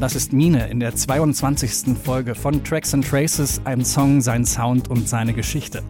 Das 0.00 0.16
ist 0.16 0.32
Mine 0.32 0.68
in 0.68 0.80
der 0.80 0.94
22. 0.94 1.94
Folge 2.02 2.34
von 2.34 2.64
Tracks 2.64 2.94
and 2.94 3.06
Traces, 3.06 3.60
ein 3.64 3.84
Song, 3.84 4.22
sein 4.22 4.46
Sound 4.46 4.88
und 4.88 5.06
seine 5.06 5.34
Geschichte. 5.34 5.82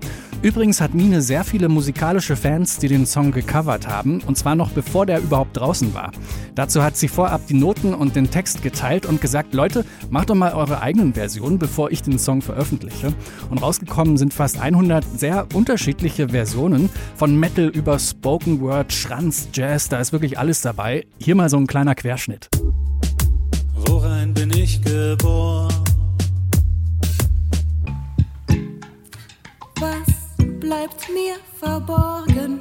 Übrigens 0.42 0.80
hat 0.80 0.94
Mine 0.94 1.22
sehr 1.22 1.44
viele 1.44 1.68
musikalische 1.68 2.34
Fans, 2.34 2.78
die 2.78 2.88
den 2.88 3.06
Song 3.06 3.30
gecovert 3.30 3.86
haben, 3.86 4.20
und 4.26 4.36
zwar 4.36 4.56
noch 4.56 4.72
bevor 4.72 5.06
der 5.06 5.20
überhaupt 5.20 5.56
draußen 5.56 5.94
war. 5.94 6.10
Dazu 6.56 6.82
hat 6.82 6.96
sie 6.96 7.06
vorab 7.06 7.46
die 7.46 7.54
Noten 7.54 7.94
und 7.94 8.16
den 8.16 8.32
Text 8.32 8.64
geteilt 8.64 9.06
und 9.06 9.20
gesagt, 9.20 9.54
Leute, 9.54 9.84
macht 10.10 10.30
doch 10.30 10.34
mal 10.34 10.54
eure 10.54 10.82
eigenen 10.82 11.14
Versionen, 11.14 11.60
bevor 11.60 11.92
ich 11.92 12.02
den 12.02 12.18
Song 12.18 12.42
veröffentliche. 12.42 13.14
Und 13.48 13.62
rausgekommen 13.62 14.16
sind 14.16 14.34
fast 14.34 14.58
100 14.58 15.04
sehr 15.04 15.46
unterschiedliche 15.54 16.30
Versionen, 16.30 16.90
von 17.14 17.38
Metal 17.38 17.68
über 17.68 17.96
Spoken 18.00 18.60
Word, 18.60 18.92
Schranz, 18.92 19.50
Jazz, 19.52 19.88
da 19.88 20.00
ist 20.00 20.12
wirklich 20.12 20.36
alles 20.36 20.62
dabei. 20.62 21.06
Hier 21.20 21.36
mal 21.36 21.48
so 21.48 21.58
ein 21.58 21.68
kleiner 21.68 21.94
Querschnitt. 21.94 22.48
Bin 24.40 24.56
ich 24.56 24.80
geboren? 24.80 25.84
Was 29.78 30.08
bleibt 30.58 31.10
mir 31.12 31.36
verborgen? 31.58 32.60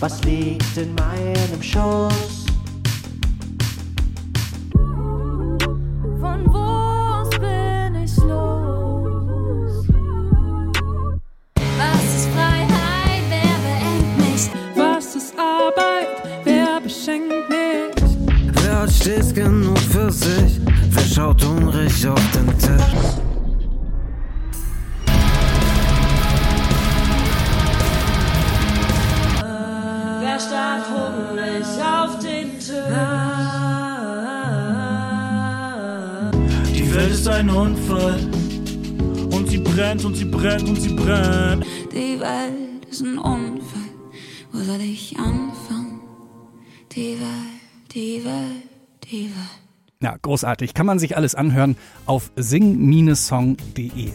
Was 0.00 0.24
liegt 0.24 0.78
in 0.78 0.94
meinem 0.94 1.62
Schoß? 1.62 2.47
Stets 19.08 19.32
genug 19.32 19.78
für 19.78 20.12
sich? 20.12 20.60
Wer 20.90 21.02
schaut 21.02 21.42
hungrig 21.42 22.06
auf 22.06 22.20
den 22.32 22.46
Tisch? 22.58 23.16
Wer 30.20 30.38
starrt 30.38 30.84
hungrig 30.90 31.64
auf 31.80 32.18
den 32.18 32.58
Tisch? 32.58 32.74
Die 36.74 36.94
Welt 36.94 37.10
ist 37.10 37.28
ein 37.28 37.48
Unfall. 37.48 38.20
Und 39.32 39.48
sie 39.48 39.56
brennt 39.56 40.04
und 40.04 40.16
sie 40.16 40.26
brennt 40.26 40.68
und 40.68 40.78
sie 40.78 40.92
brennt. 40.92 41.64
Die 41.94 42.20
Welt 42.20 42.84
ist 42.90 43.00
ein 43.00 43.16
Unfall. 43.16 43.88
Wo 44.52 44.58
soll 44.58 44.82
ich 44.82 45.16
anfangen? 45.16 46.02
Die 46.92 47.18
Welt, 47.18 47.94
die 47.94 48.22
Welt, 48.22 48.67
Welt. 49.10 49.68
Ja, 50.00 50.16
großartig. 50.22 50.74
Kann 50.74 50.86
man 50.86 51.00
sich 51.00 51.16
alles 51.16 51.34
anhören 51.34 51.76
auf 52.06 52.30
sing-song.de. 52.36 54.10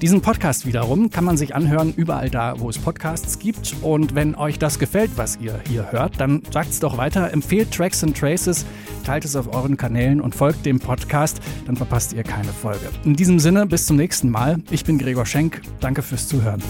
Diesen 0.00 0.22
Podcast 0.22 0.64
wiederum 0.64 1.10
kann 1.10 1.24
man 1.24 1.36
sich 1.36 1.54
anhören 1.54 1.92
überall 1.94 2.30
da, 2.30 2.58
wo 2.60 2.70
es 2.70 2.78
Podcasts 2.78 3.38
gibt. 3.38 3.74
Und 3.82 4.14
wenn 4.14 4.34
euch 4.34 4.58
das 4.58 4.78
gefällt, 4.78 5.10
was 5.16 5.36
ihr 5.36 5.60
hier 5.68 5.92
hört, 5.92 6.18
dann 6.18 6.42
sagt 6.50 6.70
es 6.70 6.80
doch 6.80 6.96
weiter, 6.96 7.30
empfehlt 7.30 7.72
Tracks 7.72 8.02
and 8.02 8.16
Traces, 8.16 8.64
teilt 9.04 9.26
es 9.26 9.36
auf 9.36 9.52
euren 9.52 9.76
Kanälen 9.76 10.22
und 10.22 10.34
folgt 10.34 10.64
dem 10.64 10.78
Podcast, 10.78 11.40
dann 11.66 11.76
verpasst 11.76 12.14
ihr 12.14 12.22
keine 12.22 12.52
Folge. 12.52 12.88
In 13.04 13.14
diesem 13.14 13.38
Sinne, 13.38 13.66
bis 13.66 13.84
zum 13.84 13.96
nächsten 13.96 14.30
Mal. 14.30 14.58
Ich 14.70 14.84
bin 14.84 14.96
Gregor 14.98 15.26
Schenk. 15.26 15.60
Danke 15.80 16.00
fürs 16.00 16.26
Zuhören. 16.26 16.62